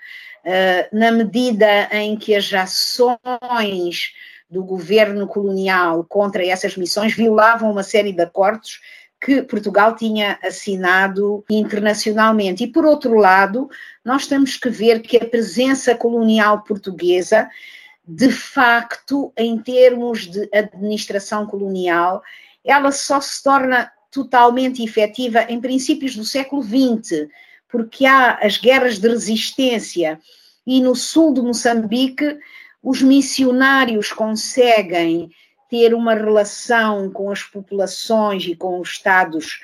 [0.51, 4.15] Eh, na medida em que as ações
[4.51, 8.81] do governo colonial contra essas missões violavam uma série de acordos
[9.21, 12.65] que Portugal tinha assinado internacionalmente.
[12.65, 13.69] E, por outro lado,
[14.05, 17.49] nós temos que ver que a presença colonial portuguesa,
[18.07, 22.23] de facto, em termos de administração colonial,
[22.65, 27.29] ela só se torna totalmente efetiva em princípios do século XX,
[27.69, 30.19] porque há as guerras de resistência
[30.67, 32.39] e no sul de Moçambique
[32.83, 35.31] os missionários conseguem
[35.69, 39.61] ter uma relação com as populações e com os estados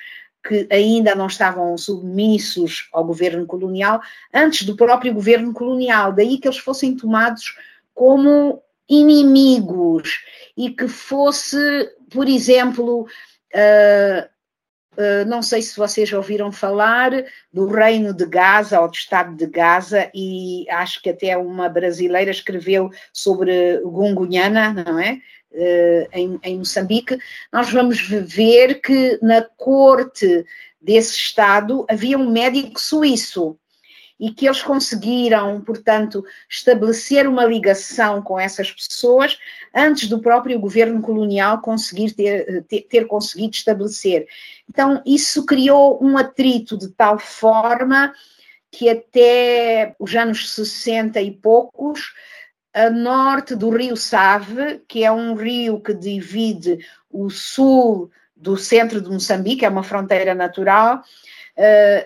[0.47, 4.01] que ainda não estavam submissos ao governo colonial
[4.33, 7.57] antes do próprio governo colonial, daí que eles fossem tomados
[7.95, 10.23] como inimigos
[10.55, 11.57] e que fosse,
[12.11, 14.34] por exemplo, uh,
[15.26, 17.11] não sei se vocês ouviram falar
[17.53, 22.30] do Reino de Gaza ou do Estado de Gaza, e acho que até uma brasileira
[22.30, 25.20] escreveu sobre Gungunhana, não é?
[25.53, 27.16] Uh, em, em Moçambique.
[27.53, 30.45] Nós vamos ver que na corte
[30.80, 33.57] desse Estado havia um médico suíço
[34.19, 39.39] e que eles conseguiram, portanto, estabelecer uma ligação com essas pessoas
[39.75, 44.27] antes do próprio governo colonial conseguir ter, ter, ter conseguido estabelecer.
[44.69, 48.12] Então, isso criou um atrito de tal forma
[48.71, 52.12] que até os anos 60 e poucos
[52.75, 59.01] a norte do rio Save, que é um rio que divide o sul do centro
[59.01, 61.03] de Moçambique, é uma fronteira natural,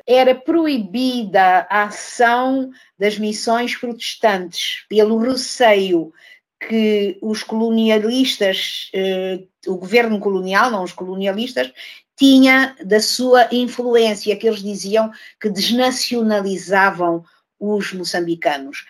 [0.07, 6.13] era proibida a ação das missões protestantes pelo receio
[6.61, 11.73] que os colonialistas, uh, o governo colonial, não os colonialistas,
[12.17, 17.25] tinha da sua influência, que eles diziam que desnacionalizavam
[17.61, 18.85] os moçambicanos.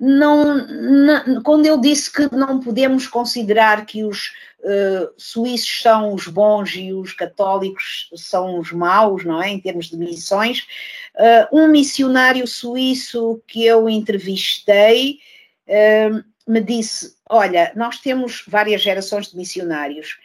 [0.00, 6.28] Não, não, quando eu disse que não podemos considerar que os uh, suíços são os
[6.28, 9.48] bons e os católicos são os maus, não é?
[9.48, 10.66] Em termos de missões,
[11.16, 15.18] uh, um missionário suíço que eu entrevistei
[15.66, 20.16] uh, me disse: Olha, nós temos várias gerações de missionários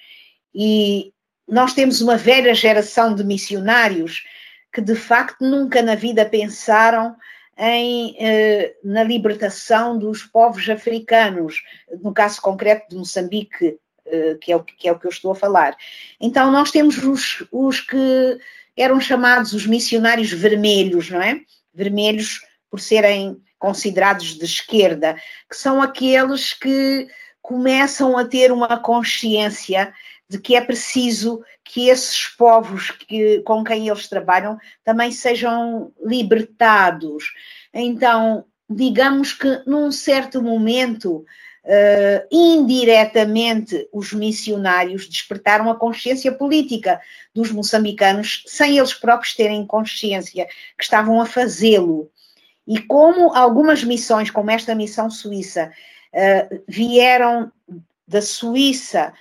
[0.54, 1.12] e
[1.48, 4.24] nós temos uma velha geração de missionários
[4.72, 7.16] que de facto nunca na vida pensaram
[7.58, 11.62] em, eh, na libertação dos povos africanos,
[12.02, 15.32] no caso concreto de Moçambique, eh, que, é o, que é o que eu estou
[15.32, 15.76] a falar.
[16.20, 18.38] Então, nós temos os, os que
[18.76, 21.40] eram chamados os missionários vermelhos, não é?
[21.74, 25.16] Vermelhos por serem considerados de esquerda,
[25.50, 27.08] que são aqueles que
[27.42, 29.94] começam a ter uma consciência
[30.30, 37.34] de que é preciso que esses povos que, com quem eles trabalham também sejam libertados.
[37.74, 41.26] Então, digamos que num certo momento,
[41.66, 47.00] uh, indiretamente, os missionários despertaram a consciência política
[47.34, 50.48] dos moçambicanos, sem eles próprios terem consciência
[50.78, 52.10] que estavam a fazê-lo.
[52.66, 55.72] E como algumas missões, como esta missão suíça,
[56.14, 57.52] uh, vieram
[58.08, 59.14] da Suíça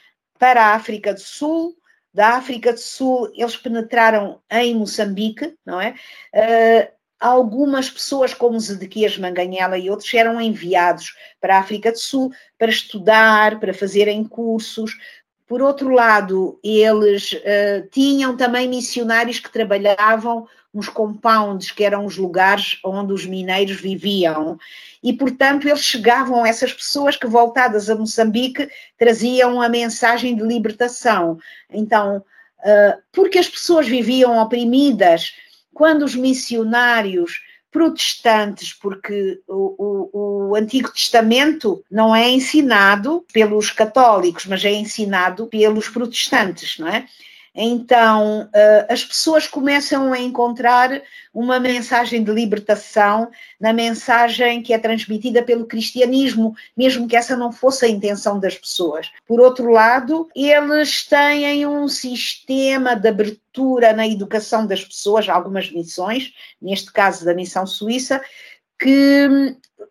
[0.43, 1.77] para a África do Sul.
[2.13, 5.95] Da África do Sul, eles penetraram em Moçambique, não é?
[6.35, 12.33] Uh, algumas pessoas, como Zedequias Manganhela e outros, eram enviados para a África do Sul
[12.59, 14.99] para estudar, para fazerem cursos.
[15.47, 22.17] Por outro lado, eles uh, tinham também missionários que trabalhavam nos compounds, que eram os
[22.17, 24.59] lugares onde os mineiros viviam.
[25.03, 28.69] E, portanto, eles chegavam essas pessoas que, voltadas a Moçambique,
[28.99, 31.39] traziam a mensagem de libertação.
[31.71, 32.25] Então,
[32.63, 35.35] ah, porque as pessoas viviam oprimidas,
[35.75, 44.45] quando os missionários protestantes, porque o, o, o, Antigo Testamento não é ensinado pelos católicos,
[44.45, 47.07] mas é ensinado pelos protestantes, não é?
[47.55, 51.03] Então, uh, as pessoas começam a encontrar
[51.35, 53.31] uma mensagem de libertação
[53.61, 58.57] na mensagem que é transmitida pelo cristianismo, mesmo que essa não fosse a intenção das
[58.57, 59.11] pessoas.
[59.27, 66.33] Por outro lado, eles têm um sistema de abertura na educação das pessoas, algumas missões,
[66.61, 68.23] neste caso da missão suíça,
[68.81, 69.29] que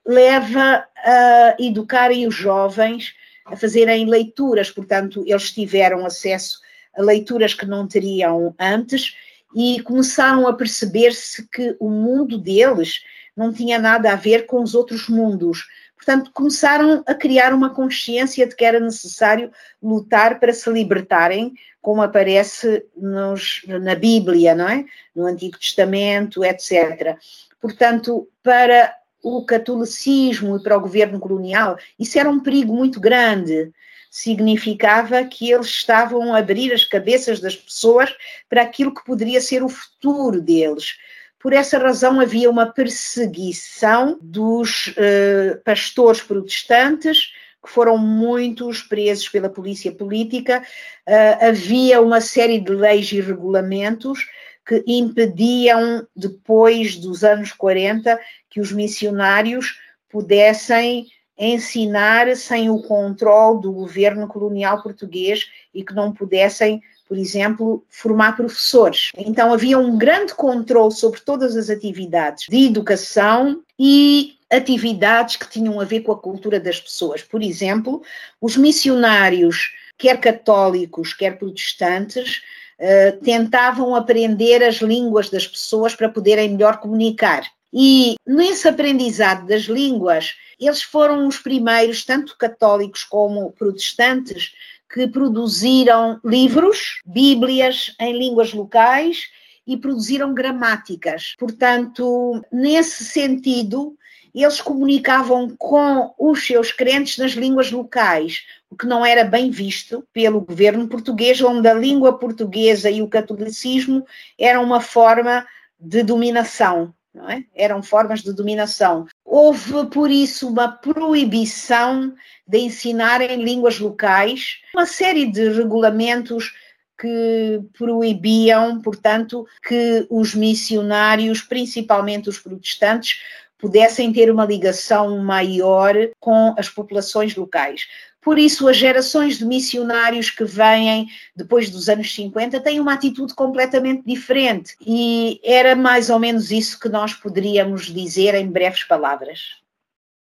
[0.03, 3.13] leva a educarem os jovens
[3.45, 6.59] a fazerem leituras, portanto, eles tiveram acesso
[6.97, 9.15] leituras que não teriam antes
[9.55, 13.01] e começaram a perceber-se que o mundo deles
[13.35, 15.65] não tinha nada a ver com os outros mundos.
[15.95, 22.01] Portanto, começaram a criar uma consciência de que era necessário lutar para se libertarem, como
[22.01, 24.85] aparece nos, na Bíblia, não é?
[25.15, 27.17] No Antigo Testamento, etc.
[27.59, 33.71] Portanto, para o catolicismo e para o governo colonial, isso era um perigo muito grande
[34.11, 38.13] significava que eles estavam a abrir as cabeças das pessoas
[38.49, 40.97] para aquilo que poderia ser o futuro deles.
[41.39, 47.31] Por essa razão havia uma perseguição dos uh, pastores protestantes,
[47.63, 50.61] que foram muitos presos pela polícia política.
[51.07, 54.27] Uh, havia uma série de leis e regulamentos
[54.67, 61.07] que impediam, depois dos anos 40, que os missionários pudessem
[61.41, 68.35] ensinar sem o controle do governo colonial português e que não pudessem, por exemplo, formar
[68.35, 69.09] professores.
[69.17, 75.79] Então havia um grande controle sobre todas as atividades de educação e atividades que tinham
[75.79, 77.23] a ver com a cultura das pessoas.
[77.23, 78.03] Por exemplo,
[78.39, 82.41] os missionários, quer católicos, quer protestantes,
[82.77, 87.43] uh, tentavam aprender as línguas das pessoas para poderem melhor comunicar.
[87.73, 94.51] E nesse aprendizado das línguas, eles foram os primeiros, tanto católicos como protestantes,
[94.93, 99.29] que produziram livros, bíblias em línguas locais
[99.65, 101.33] e produziram gramáticas.
[101.39, 103.95] Portanto, nesse sentido,
[104.35, 110.05] eles comunicavam com os seus crentes nas línguas locais, o que não era bem visto
[110.13, 114.05] pelo governo português, onde a língua portuguesa e o catolicismo
[114.37, 115.45] eram uma forma
[115.79, 116.93] de dominação.
[117.27, 117.43] É?
[117.53, 119.05] Eram formas de dominação.
[119.25, 122.15] houve, por isso, uma proibição
[122.47, 126.53] de ensinar em línguas locais, uma série de regulamentos
[126.97, 133.19] que proibiam, portanto, que os missionários, principalmente os protestantes,
[133.61, 137.87] pudessem ter uma ligação maior com as populações locais.
[138.21, 143.33] Por isso, as gerações de missionários que vêm depois dos anos 50 têm uma atitude
[143.33, 144.75] completamente diferente.
[144.85, 149.57] E era mais ou menos isso que nós poderíamos dizer em breves palavras.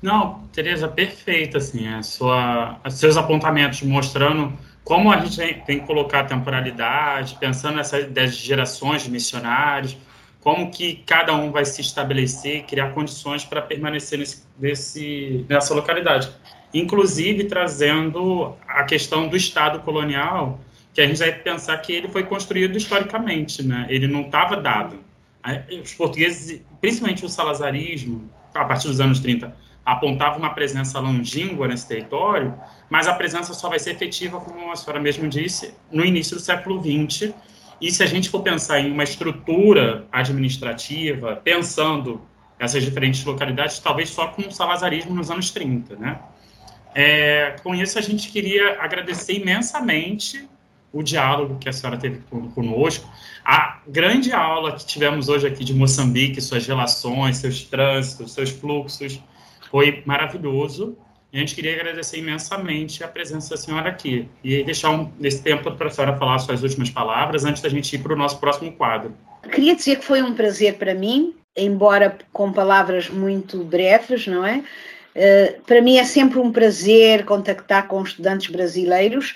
[0.00, 5.86] Não, Tereza, perfeito, assim, a sua, os seus apontamentos mostrando como a gente tem que
[5.86, 9.96] colocar a temporalidade, pensando nessas das gerações de missionários,
[10.40, 16.30] como que cada um vai se estabelecer, criar condições para permanecer nesse, nesse, nessa localidade
[16.72, 20.60] inclusive trazendo a questão do Estado colonial,
[20.92, 23.86] que a gente vai pensar que ele foi construído historicamente, né?
[23.88, 24.98] ele não estava dado.
[25.82, 31.88] Os portugueses, principalmente o salazarismo, a partir dos anos 30, apontava uma presença longínqua nesse
[31.88, 32.54] território,
[32.90, 36.42] mas a presença só vai ser efetiva, como a senhora mesmo disse, no início do
[36.42, 37.32] século XX.
[37.80, 42.20] E se a gente for pensar em uma estrutura administrativa, pensando
[42.58, 46.18] essas diferentes localidades, talvez só com o salazarismo nos anos 30, né?
[46.94, 50.48] É, com isso, a gente queria agradecer imensamente
[50.92, 52.20] o diálogo que a senhora teve
[52.54, 53.08] conosco,
[53.44, 59.22] a grande aula que tivemos hoje aqui de Moçambique, suas relações, seus trânsitos, seus fluxos,
[59.70, 60.96] foi maravilhoso.
[61.32, 65.42] E a gente queria agradecer imensamente a presença da senhora aqui e deixar um, esse
[65.42, 68.38] tempo para a senhora falar suas últimas palavras antes da gente ir para o nosso
[68.38, 69.14] próximo quadro.
[69.52, 74.64] Queria dizer que foi um prazer para mim, embora com palavras muito breves, não é?
[75.14, 79.34] Eh, para mim é sempre um prazer contactar com estudantes brasileiros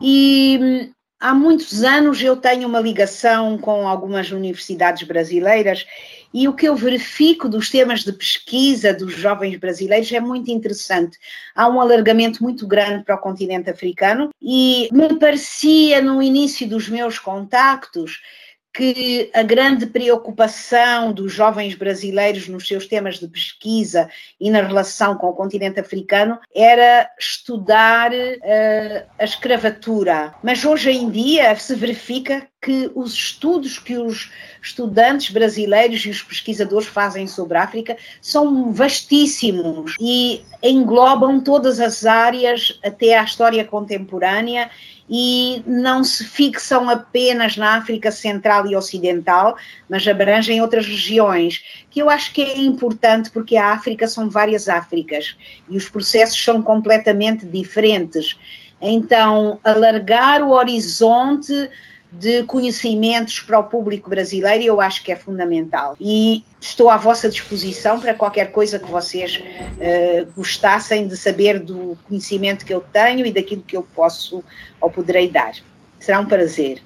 [0.00, 5.86] e hum, há muitos anos eu tenho uma ligação com algumas universidades brasileiras
[6.32, 11.18] e o que eu verifico dos temas de pesquisa dos jovens brasileiros é muito interessante.
[11.54, 16.88] Há um alargamento muito grande para o continente africano e me parecia no início dos
[16.88, 18.20] meus contactos
[18.72, 24.08] que a grande preocupação dos jovens brasileiros nos seus temas de pesquisa
[24.40, 30.34] e na relação com o continente africano era estudar uh, a escravatura.
[30.42, 34.30] Mas hoje em dia se verifica que os estudos que os
[34.62, 42.04] estudantes brasileiros e os pesquisadores fazem sobre a África são vastíssimos e englobam todas as
[42.04, 44.70] áreas até a história contemporânea
[45.08, 49.56] e não se fixam apenas na África Central e Ocidental,
[49.88, 54.68] mas abrangem outras regiões, que eu acho que é importante porque a África são várias
[54.68, 55.34] Áfricas
[55.68, 58.38] e os processos são completamente diferentes.
[58.80, 61.68] Então, alargar o horizonte
[62.12, 65.96] de conhecimentos para o público brasileiro, eu acho que é fundamental.
[66.00, 71.96] E estou à vossa disposição para qualquer coisa que vocês uh, gostassem de saber do
[72.08, 74.42] conhecimento que eu tenho e daquilo que eu posso
[74.80, 75.52] ou poderei dar.
[75.98, 76.82] Será um prazer.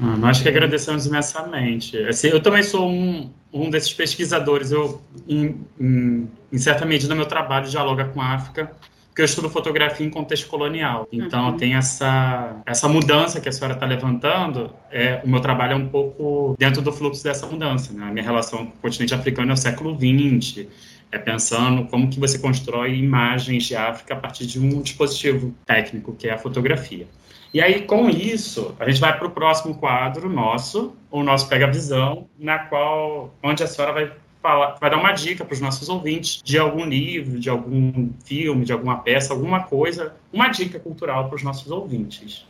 [0.00, 1.96] Hum, que agradecemos imensamente.
[2.06, 4.70] Assim, eu também sou um, um desses pesquisadores.
[4.70, 8.70] Eu, em, em, em certa medida, meu trabalho dialoga com a África
[9.16, 11.08] porque eu estudo fotografia em contexto colonial.
[11.10, 11.56] Então, uhum.
[11.56, 14.70] tem essa, essa mudança que a senhora está levantando.
[14.90, 17.94] É, o meu trabalho é um pouco dentro do fluxo dessa mudança.
[17.94, 18.04] Né?
[18.06, 20.66] A minha relação com o continente africano é o século XX.
[21.10, 26.14] É pensando como que você constrói imagens de África a partir de um dispositivo técnico,
[26.14, 27.06] que é a fotografia.
[27.54, 31.66] E aí, com isso, a gente vai para o próximo quadro nosso, o nosso Pega
[31.66, 35.88] Visão, na qual, onde a senhora vai falar, vai dar uma dica para os nossos
[35.88, 41.28] ouvintes de algum livro, de algum filme, de alguma peça, alguma coisa, uma dica cultural
[41.28, 42.46] para os nossos ouvintes.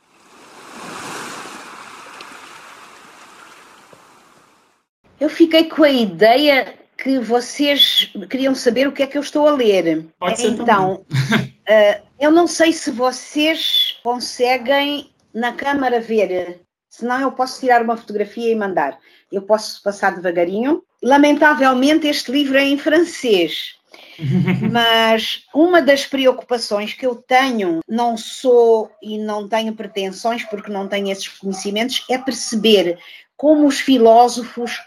[5.18, 9.46] Eu fiquei com a ideia que vocês queriam saber o que é que eu estou
[9.46, 10.06] a ler.
[10.18, 17.32] Pode ser então, uh, eu não sei se vocês conseguem na câmara ver, senão eu
[17.32, 18.98] posso tirar uma fotografia e mandar.
[19.30, 20.82] Eu posso passar devagarinho.
[21.02, 23.76] Lamentavelmente, este livro é em francês.
[24.72, 30.88] Mas uma das preocupações que eu tenho, não sou e não tenho pretensões, porque não
[30.88, 32.98] tenho esses conhecimentos, é perceber
[33.36, 34.78] como os filósofos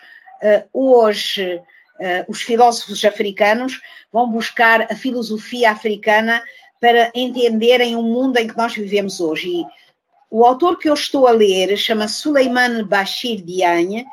[0.42, 3.80] uh, hoje, uh, os filósofos africanos,
[4.12, 6.42] vão buscar a filosofia africana
[6.82, 9.50] para entenderem o mundo em que nós vivemos hoje.
[9.50, 9.66] E
[10.32, 14.06] o autor que eu estou a ler chama Suleiman Bashir Diagne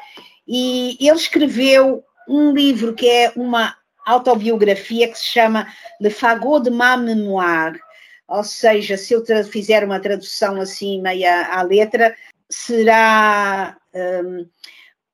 [0.47, 5.66] e ele escreveu um livro que é uma autobiografia que se chama
[6.01, 7.81] Le Fagot de ma Mémoire,
[8.28, 12.14] ou seja, se eu fizer uma tradução assim meia à letra,
[12.48, 14.47] será um,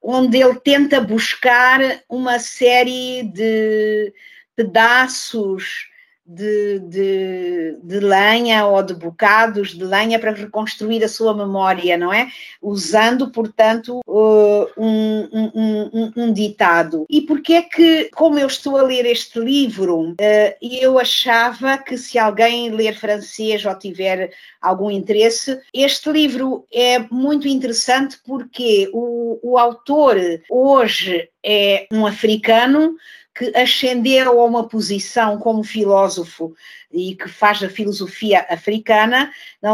[0.02, 4.12] onde ele tenta buscar uma série de
[4.56, 5.91] pedaços
[6.24, 12.12] de, de, de, lenha ou de bocados de lenha para reconstruir a sua memória, não
[12.12, 12.28] é?
[12.60, 17.04] Usando, portanto, uh, um, um, um, um ditado.
[17.10, 20.16] E porque é que, como eu estou a ler este livro, uh,
[20.60, 27.48] eu achava que se alguém ler francês ou tiver algum interesse, este livro é muito
[27.48, 30.16] interessante porque o, o autor
[30.48, 32.96] hoje é um africano
[33.34, 36.54] que ascendeu a uma posição como filósofo
[36.92, 39.72] e que faz a filosofia africana na,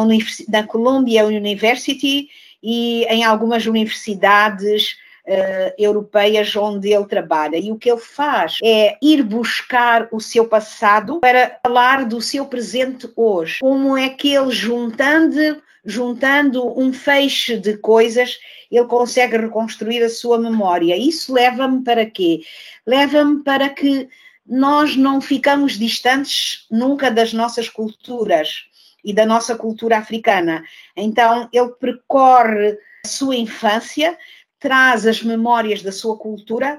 [0.49, 2.29] na Columbia University
[2.63, 4.97] e em algumas universidades
[5.27, 7.57] uh, europeias onde ele trabalha.
[7.57, 12.47] E o que ele faz é ir buscar o seu passado para falar do seu
[12.47, 13.59] presente hoje.
[13.61, 18.39] Como é que ele, juntando, juntando um feixe de coisas,
[18.71, 20.95] ele consegue reconstruir a sua memória.
[20.95, 22.43] Isso leva-me para quê?
[22.87, 24.07] Leva-me para que
[24.47, 28.67] nós não ficamos distantes nunca das nossas culturas
[29.03, 30.63] e da nossa cultura africana.
[30.95, 34.17] Então, ele percorre a sua infância,
[34.61, 36.79] traz as memórias da sua cultura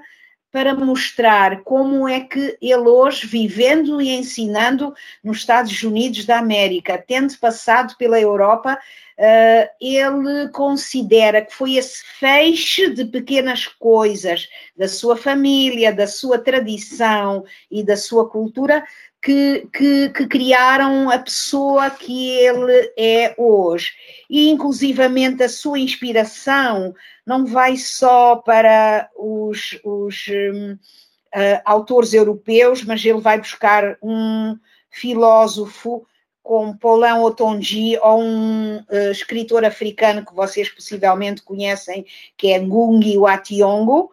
[0.51, 4.93] para mostrar como é que ele hoje, vivendo e ensinando
[5.23, 8.79] nos Estados Unidos da América, tendo passado pela Europa,
[9.17, 16.39] uh, ele considera que foi esse feixe de pequenas coisas da sua família, da sua
[16.39, 18.83] tradição e da sua cultura
[19.21, 23.91] que, que, que, criaram a pessoa que ele é hoje.
[24.29, 26.93] E, inclusivamente, a sua inspiração
[27.25, 34.57] não vai só para os, os um, uh, autores europeus, mas ele vai buscar um
[34.89, 36.05] filósofo
[36.41, 42.05] como Paulin Otonji ou um uh, escritor africano que vocês possivelmente conhecem,
[42.35, 44.11] que é Ngungi Wationgo,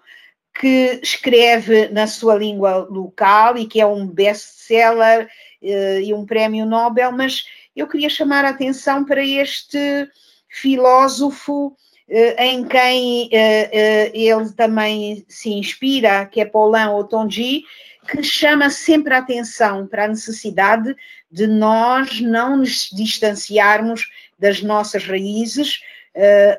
[0.59, 5.29] que escreve na sua língua local e que é um best-seller
[5.63, 10.09] uh, e um prémio Nobel, mas eu queria chamar a atenção para este
[10.49, 11.75] filósofo uh,
[12.39, 17.65] em quem uh, ele também se inspira, que é Paulin Otonji,
[18.09, 20.97] que chama sempre a atenção para a necessidade
[21.31, 24.09] de nós não nos distanciarmos
[24.39, 25.81] das nossas raízes,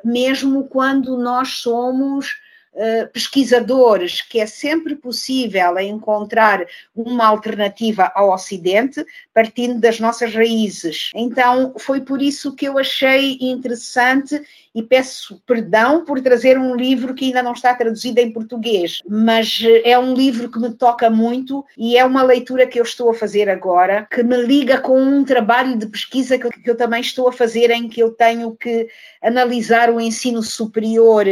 [0.03, 2.35] mesmo quando nós somos
[2.79, 6.63] eh, pesquisadores que é sempre possível encontrar
[6.95, 11.09] uma alternativa ao Ocidente partindo das nossas raízes.
[11.15, 14.39] Então, foi por isso que eu achei interessante
[14.75, 19.59] e peço perdão por trazer um livro que ainda não está traduzido em português, mas
[19.63, 23.09] eh, é um livro que me toca muito e é uma leitura que eu estou
[23.09, 27.27] a fazer agora, que me liga com um trabalho de pesquisa que eu também estou
[27.27, 28.87] a fazer, em que eu tenho que
[29.19, 31.25] analisar o ensino superior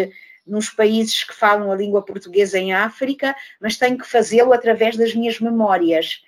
[0.46, 5.14] nos países que falam a língua portuguesa em África, mas tenho que fazê-lo através das
[5.14, 6.22] minhas memórias.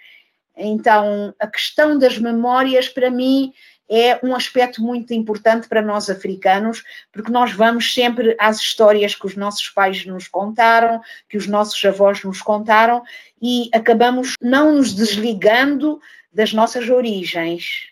[0.55, 3.53] Então, a questão das memórias, para mim,
[3.89, 9.25] é um aspecto muito importante para nós africanos, porque nós vamos sempre às histórias que
[9.25, 13.03] os nossos pais nos contaram, que os nossos avós nos contaram,
[13.41, 16.01] e acabamos não nos desligando
[16.33, 17.87] das nossas origens.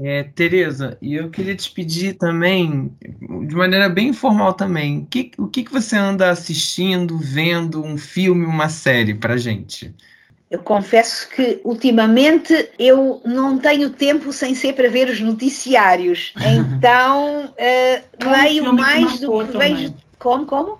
[0.00, 2.90] É, Tereza, e eu queria te pedir também,
[3.46, 8.46] de maneira bem informal também, que, o que, que você anda assistindo, vendo, um filme,
[8.46, 9.94] uma série para gente?
[10.50, 17.46] Eu confesso que ultimamente eu não tenho tempo sem ser para ver os noticiários, então
[17.46, 19.74] uh, leio mais do que também.
[19.74, 19.94] vejo.
[20.18, 20.78] Como, como?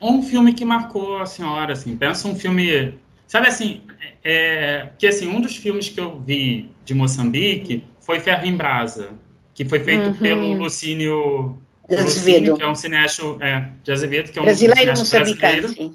[0.00, 2.94] Um filme que marcou a senhora, assim, pensa um filme.
[3.26, 3.82] Sabe assim,
[4.24, 9.10] é, que assim, um dos filmes que eu vi de Moçambique foi Ferro em Brasa,
[9.54, 10.14] que foi feito uhum.
[10.14, 11.56] pelo Lucínio,
[11.88, 15.94] Lucínio, que é um cineasta é, de Azevedo, que é um brasileiro brasileiro,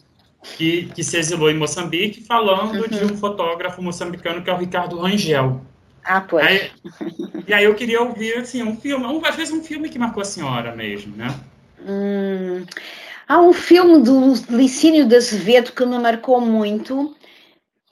[0.56, 2.88] que, que se exilou em Moçambique, falando uhum.
[2.88, 5.62] de um fotógrafo moçambicano que é o Ricardo Rangel.
[6.06, 6.46] Ah, pois.
[6.46, 6.72] Aí,
[7.46, 10.22] e aí eu queria ouvir, assim, um filme, um, às vezes um filme que marcou
[10.22, 11.36] a senhora mesmo, né?
[11.86, 12.64] Hum,
[13.28, 17.14] há um filme do Licínio de Azevedo que me marcou muito,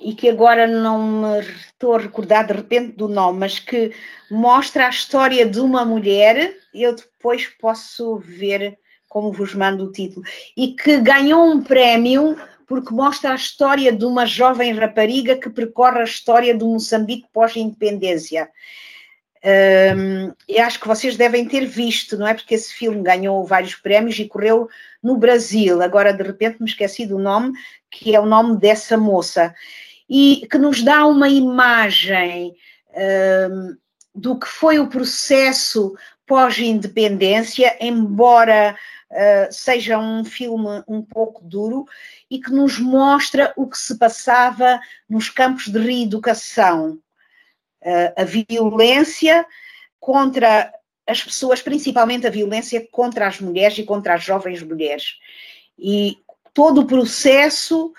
[0.04, 3.92] e que agora não me estou a recordar de repente do nome, mas que
[4.30, 8.78] mostra a história de uma mulher, eu depois posso ver
[9.08, 10.26] como vos mando o título,
[10.58, 12.36] e que ganhou um prémio
[12.66, 18.50] porque mostra a história de uma jovem rapariga que percorre a história do Moçambique pós-independência.
[19.46, 22.34] Um, eu acho que vocês devem ter visto, não é?
[22.34, 24.70] Porque esse filme ganhou vários prémios e correu
[25.04, 25.82] no Brasil.
[25.82, 27.54] Agora, de repente, me esqueci do nome,
[27.92, 29.54] que é o nome dessa moça
[30.10, 32.56] e que nos dá uma imagem
[32.96, 33.78] um,
[34.14, 38.78] do que foi o processo pós-independência, embora
[39.12, 41.86] uh, seja um filme um pouco duro
[42.30, 47.00] e que nos mostra o que se passava nos campos de reeducação.
[47.82, 49.46] Uh, a violência
[50.00, 50.72] contra
[51.06, 55.18] as pessoas, principalmente a violência contra as mulheres e contra as jovens mulheres.
[55.78, 56.18] E
[56.54, 57.94] todo o processo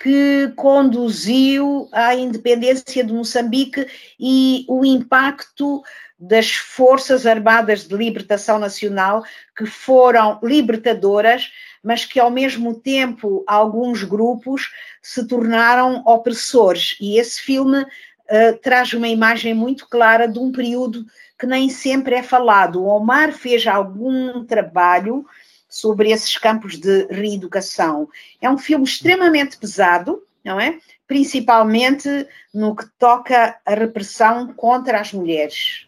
[0.00, 3.86] que conduziu à independência de Moçambique
[4.18, 5.82] e o impacto
[6.18, 9.22] das Forças Armadas de Libertação Nacional,
[9.56, 11.50] que foram libertadoras,
[11.82, 14.70] mas que ao mesmo tempo alguns grupos
[15.02, 16.96] se tornaram opressores.
[16.98, 21.04] E esse filme uh, traz uma imagem muito clara de um período
[21.38, 22.82] que nem sempre é falado.
[22.82, 25.26] O Omar fez algum trabalho
[25.70, 28.08] sobre esses campos de reeducação.
[28.42, 30.78] É um filme extremamente pesado, não é?
[31.06, 32.08] Principalmente
[32.52, 35.86] no que toca a repressão contra as mulheres.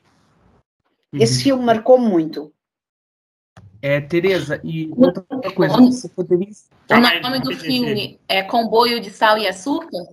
[1.12, 1.42] Esse uhum.
[1.42, 2.52] filme marcou muito.
[3.82, 6.48] É, Tereza, e outra coisa, você poderia.
[6.88, 10.06] O nome do filme é Comboio de Sal e Açúcar?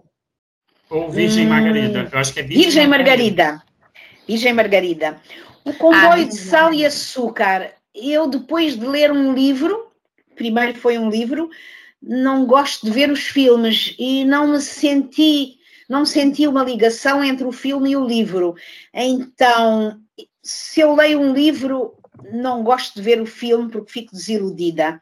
[0.89, 2.09] Ou Virgem hum, Margarida?
[2.11, 3.43] Eu acho que é Virgem, Virgem Margarida.
[3.43, 3.69] Margarida.
[4.27, 5.21] Virgem Margarida.
[5.63, 9.91] O Comboio ah, de Sal e Açúcar eu depois de ler um livro,
[10.35, 11.49] primeiro foi um livro,
[12.01, 15.57] não gosto de ver os filmes e não me senti,
[15.87, 18.55] não senti uma ligação entre o filme e o livro.
[18.93, 19.99] Então,
[20.41, 21.97] se eu leio um livro,
[22.31, 25.01] não gosto de ver o filme porque fico desiludida.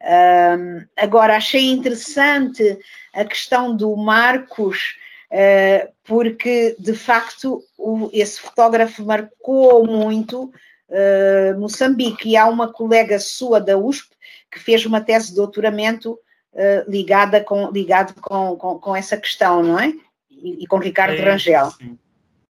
[0.00, 2.78] Um, agora, achei interessante
[3.12, 4.96] a questão do Marcos,
[5.32, 10.52] uh, porque de facto o, esse fotógrafo marcou muito
[10.88, 12.30] uh, Moçambique.
[12.30, 14.08] E há uma colega sua da USP
[14.50, 19.62] que fez uma tese de doutoramento uh, ligada com, ligado com, com, com, essa questão,
[19.62, 19.92] não é?
[20.30, 21.70] E, e com Ricardo é, Rangel.
[21.72, 21.98] Sim.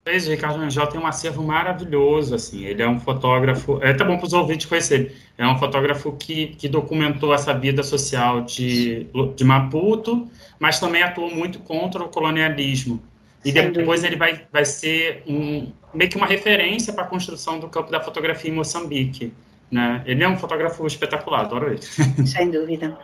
[0.06, 4.16] O Ricardo Rangel tem um acervo maravilhoso, assim, ele é um fotógrafo, é tá bom
[4.16, 9.06] para os ouvintes conhecerem, é um fotógrafo que, que documentou essa vida social de,
[9.36, 10.26] de Maputo,
[10.58, 13.04] mas também atuou muito contra o colonialismo.
[13.46, 17.70] E depois ele vai, vai ser um, meio que uma referência para a construção do
[17.70, 19.32] campo da fotografia em Moçambique.
[19.72, 20.02] Né?
[20.06, 21.82] Ele é um fotógrafo espetacular, adoro ele.
[22.26, 22.98] Sem dúvida.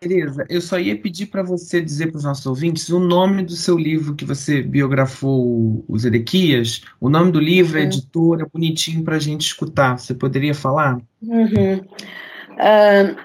[0.00, 3.52] Beleza, eu só ia pedir para você dizer para os nossos ouvintes o nome do
[3.52, 7.84] seu livro que você biografou os Edequias, o nome do livro, uhum.
[7.84, 9.96] a editora, bonitinho para a gente escutar.
[9.96, 10.98] Você poderia falar?
[11.22, 11.76] Uhum.
[11.76, 13.16] Uh,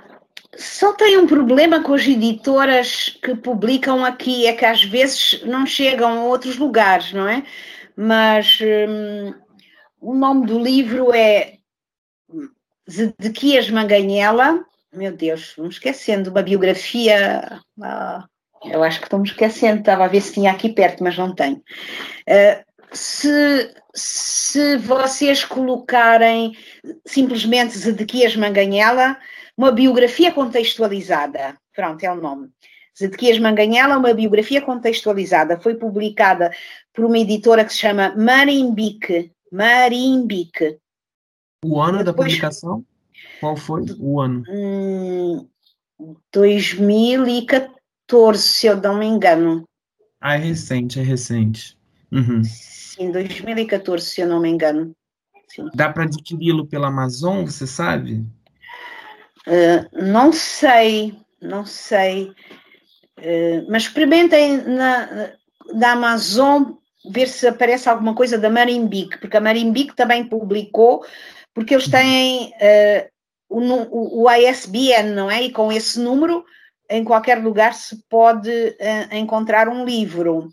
[0.57, 5.65] só tem um problema com as editoras que publicam aqui, é que às vezes não
[5.65, 7.43] chegam a outros lugares, não é?
[7.95, 9.33] Mas hum,
[9.99, 11.57] o nome do livro é
[12.89, 14.63] Zedequias Manganhela.
[14.93, 17.59] Meu Deus, me esquecendo, uma biografia.
[17.81, 18.25] Ah,
[18.65, 21.33] eu acho que estou me esquecendo, estava a ver se tinha aqui perto, mas não
[21.33, 21.57] tenho.
[21.57, 26.55] Uh, se, se vocês colocarem
[27.05, 29.17] simplesmente Zedequias Manganhela,
[29.57, 31.55] uma biografia contextualizada.
[31.73, 32.49] Pronto, é o nome.
[32.97, 35.59] Zedequias Manganhela, uma biografia contextualizada.
[35.59, 36.51] Foi publicada
[36.93, 39.31] por uma editora que se chama Marimbique.
[39.51, 40.77] Marimbique.
[41.65, 42.85] O ano Depois, da publicação?
[43.39, 44.43] Qual foi o ano?
[44.49, 45.47] Hum,
[46.31, 49.63] 2014, se eu não me engano.
[50.19, 51.77] Ah, é recente, é recente.
[52.11, 52.43] Uhum.
[52.43, 54.95] Sim, 2014, se eu não me engano.
[55.47, 55.69] Sim.
[55.73, 58.25] Dá para adquiri-lo pela Amazon, você sabe?
[59.47, 62.31] Uh, não sei, não sei.
[63.19, 65.31] Uh, mas experimentem na,
[65.91, 66.73] Amazon
[67.09, 71.05] ver se aparece alguma coisa da Marimbique, porque a Marimbique também publicou,
[71.53, 73.09] porque eles têm uh,
[73.49, 75.43] o, o, ISBN, não é?
[75.43, 76.45] E com esse número,
[76.89, 78.51] em qualquer lugar se pode
[79.11, 80.49] encontrar um livro.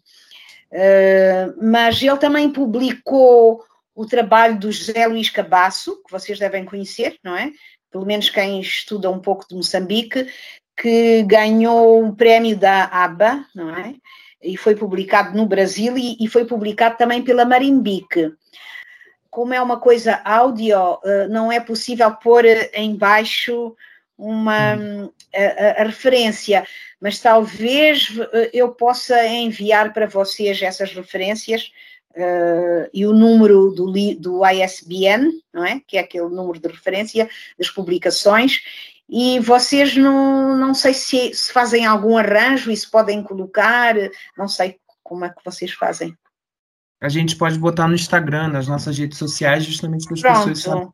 [1.61, 3.63] mas ele também publicou
[3.95, 7.51] o trabalho do José Luís Cabasso, que vocês devem conhecer, não é?
[7.91, 10.27] Pelo menos quem estuda um pouco de Moçambique,
[10.77, 13.95] que ganhou um prémio da ABA, não é?
[14.43, 18.33] E foi publicado no Brasil e, e foi publicado também pela Marimbique.
[19.31, 23.77] Como é uma coisa áudio, eh, não é possível pôr em baixo
[24.17, 24.75] uma
[25.35, 26.67] a, a, referência,
[27.01, 31.71] mas talvez eh, eu possa enviar para vocês essas referências
[32.13, 35.81] uh, e o número do, do ISBN, não é?
[35.87, 37.29] que é aquele número de referência
[37.59, 38.61] das publicações,
[39.09, 43.95] e vocês não, não sei se, se fazem algum arranjo e se podem colocar,
[44.39, 46.17] não sei como é que vocês fazem.
[47.01, 50.89] A gente pode botar no Instagram, nas nossas redes sociais, justamente para as pessoas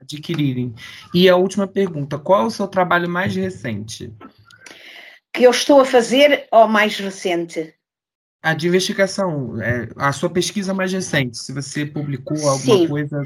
[0.00, 0.74] adquirirem.
[1.14, 4.12] E a última pergunta: qual é o seu trabalho mais recente?
[5.32, 7.72] Que eu estou a fazer ou mais recente?
[8.42, 12.88] A de investigação, é, a sua pesquisa mais recente, se você publicou alguma Sim.
[12.88, 13.22] coisa.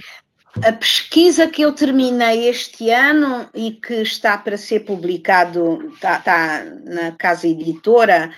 [0.62, 6.64] a pesquisa que eu terminei este ano e que está para ser publicado, está, está
[6.84, 8.32] na casa editora,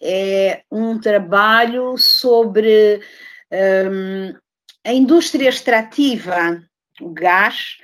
[0.00, 3.00] é um trabalho sobre
[3.52, 4.34] um,
[4.84, 6.62] a indústria extrativa,
[7.00, 7.78] o gás,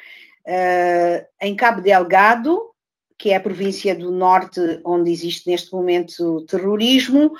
[0.46, 2.70] uh, em Cabo Delgado,
[3.18, 7.32] que é a província do norte onde existe neste momento terrorismo,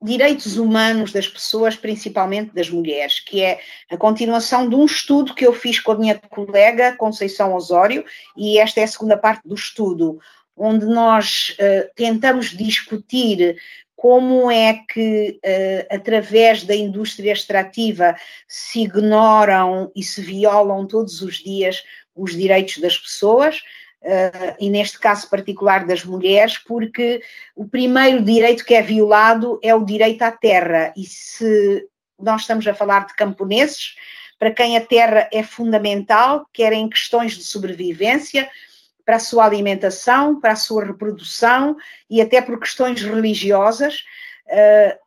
[0.00, 3.58] direitos humanos das pessoas, principalmente das mulheres, que é
[3.90, 8.04] a continuação de um estudo que eu fiz com a minha colega Conceição Osório,
[8.36, 10.20] e esta é a segunda parte do estudo,
[10.56, 13.56] onde nós uh, tentamos discutir
[13.96, 18.14] como é que, uh, através da indústria extrativa,
[18.46, 21.82] se ignoram e se violam todos os dias
[22.14, 23.60] os direitos das pessoas,
[24.00, 27.20] Uh, e neste caso particular das mulheres, porque
[27.56, 30.92] o primeiro direito que é violado é o direito à terra.
[30.96, 31.86] E se
[32.18, 33.96] nós estamos a falar de camponeses,
[34.38, 38.48] para quem a terra é fundamental, quer em questões de sobrevivência,
[39.04, 41.76] para a sua alimentação, para a sua reprodução
[42.10, 44.04] e até por questões religiosas,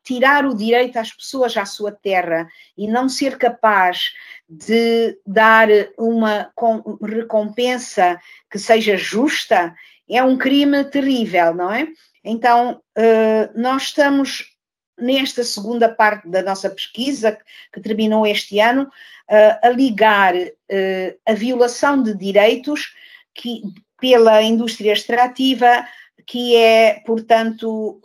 [0.03, 2.47] tirar o direito às pessoas à sua terra
[2.77, 4.11] e não ser capaz
[4.47, 6.51] de dar uma
[7.01, 8.19] recompensa
[8.49, 9.73] que seja justa
[10.09, 11.88] é um crime terrível, não é?
[12.23, 14.51] Então, uh, nós estamos
[14.97, 17.38] nesta segunda parte da nossa pesquisa,
[17.73, 22.93] que terminou este ano, uh, a ligar uh, a violação de direitos
[23.34, 23.61] que,
[23.99, 25.85] pela indústria extrativa,
[26.27, 27.99] que é, portanto,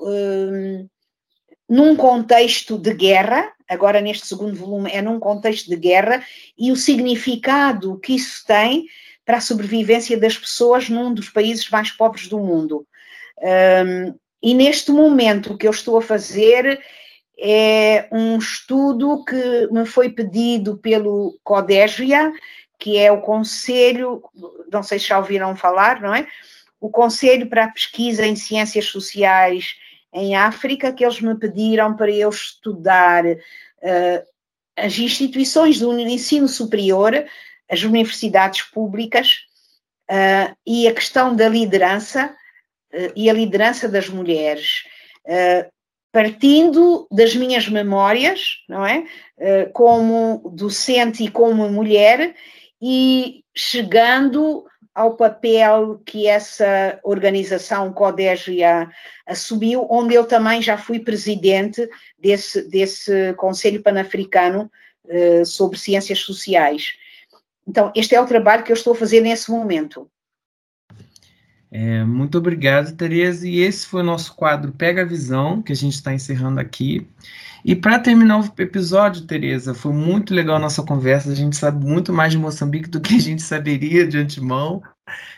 [1.69, 6.25] num contexto de guerra, agora neste segundo volume é num contexto de guerra,
[6.57, 8.87] e o significado que isso tem
[9.25, 12.87] para a sobrevivência das pessoas num dos países mais pobres do mundo.
[13.39, 16.81] Um, e neste momento o que eu estou a fazer
[17.39, 22.33] é um estudo que me foi pedido pelo CODEGIA,
[22.79, 24.23] que é o Conselho,
[24.71, 26.27] não sei se já ouviram falar, não é?
[26.81, 29.75] O Conselho para a Pesquisa em Ciências Sociais
[30.13, 34.27] em África, que eles me pediram para eu estudar uh,
[34.77, 37.25] as instituições do ensino superior,
[37.71, 39.41] as universidades públicas
[40.11, 42.35] uh, e a questão da liderança
[42.93, 44.85] uh, e a liderança das mulheres.
[46.13, 49.05] partindo das minhas memórias, não é?
[49.75, 52.35] como docente e como mulher,
[52.81, 54.65] e chegando
[54.97, 58.91] ao papel que essa organização Codégia
[59.27, 61.87] assumiu, onde eu também já fui presidente
[62.19, 64.71] desse, desse Conselho Pan-Africano
[65.05, 66.95] uh, sobre Ciências Sociais.
[67.69, 70.11] Então, este é o trabalho que eu estou a fazer nesse momento.
[71.71, 73.47] É, muito obrigado, Tereza.
[73.47, 77.07] E esse foi o nosso quadro Pega a Visão, que a gente está encerrando aqui.
[77.67, 81.33] E para terminar o episódio, Tereza, foi muito legal a nossa conversa.
[81.33, 84.81] A gente sabe muito mais de Moçambique do que a gente saberia de antemão,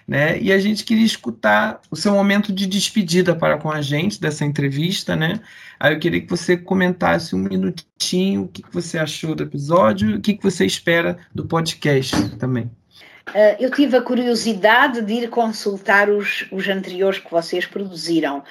[0.07, 0.39] né?
[0.39, 4.45] E a gente queria escutar o seu momento de despedida para com a gente dessa
[4.45, 5.41] entrevista, né?
[5.81, 10.21] Aí eu queria que você comentasse um minutinho o que, você achou do episódio, o
[10.21, 12.65] que, você espera do podcast também.
[13.31, 18.45] Uh, eu tive a curiosidade de ir consultar os, os anteriores que vocês produziram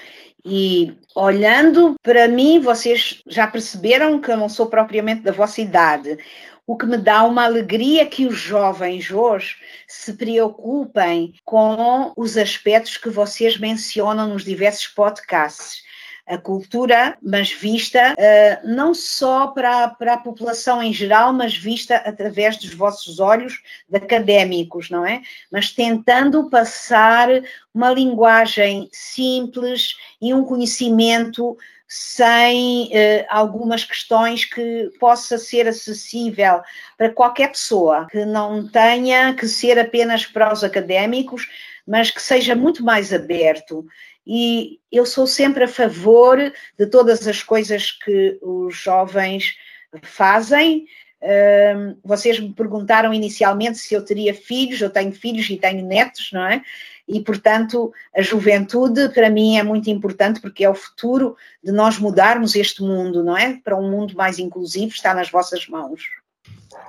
[0.50, 6.18] e olhando para mim, vocês já perceberam que eu não sou propriamente da vossa idade.
[6.66, 9.58] O que me dá uma alegria que os jovens hoje
[9.88, 15.87] se preocupem com os aspectos que vocês mencionam nos diversos podcasts
[16.28, 21.96] a cultura, mas vista uh, não só para, para a população em geral, mas vista
[21.96, 25.22] através dos vossos olhos de académicos, não é?
[25.50, 27.30] Mas tentando passar
[27.74, 36.62] uma linguagem simples e um conhecimento sem uh, algumas questões que possa ser acessível
[36.98, 41.48] para qualquer pessoa, que não tenha que ser apenas para os académicos,
[41.88, 43.88] mas que seja muito mais aberto
[44.28, 46.38] e eu sou sempre a favor
[46.78, 49.56] de todas as coisas que os jovens
[50.04, 50.86] fazem.
[52.04, 56.46] vocês me perguntaram inicialmente se eu teria filhos, eu tenho filhos e tenho netos, não
[56.46, 56.62] é?
[57.08, 61.98] E, portanto, a juventude para mim é muito importante porque é o futuro de nós
[61.98, 63.58] mudarmos este mundo, não é?
[63.64, 66.02] Para um mundo mais inclusivo, está nas vossas mãos.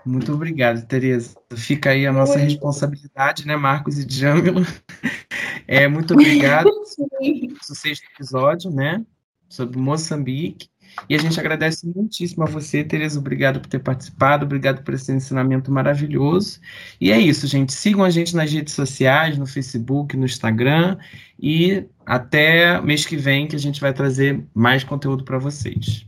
[0.04, 1.36] Muito obrigado, Tereza.
[1.54, 2.42] Fica aí a nossa Oi.
[2.42, 4.62] responsabilidade, né, Marcos e Djamila?
[5.70, 6.64] É, muito obrigado
[6.96, 9.04] pelo sexto episódio, né?
[9.50, 10.70] Sobre Moçambique.
[11.08, 13.18] E a gente agradece muitíssimo a você, Tereza.
[13.18, 16.58] Obrigado por ter participado, obrigado por esse ensinamento maravilhoso.
[16.98, 17.74] E é isso, gente.
[17.74, 20.96] Sigam a gente nas redes sociais, no Facebook, no Instagram.
[21.38, 26.07] E até mês que vem, que a gente vai trazer mais conteúdo para vocês.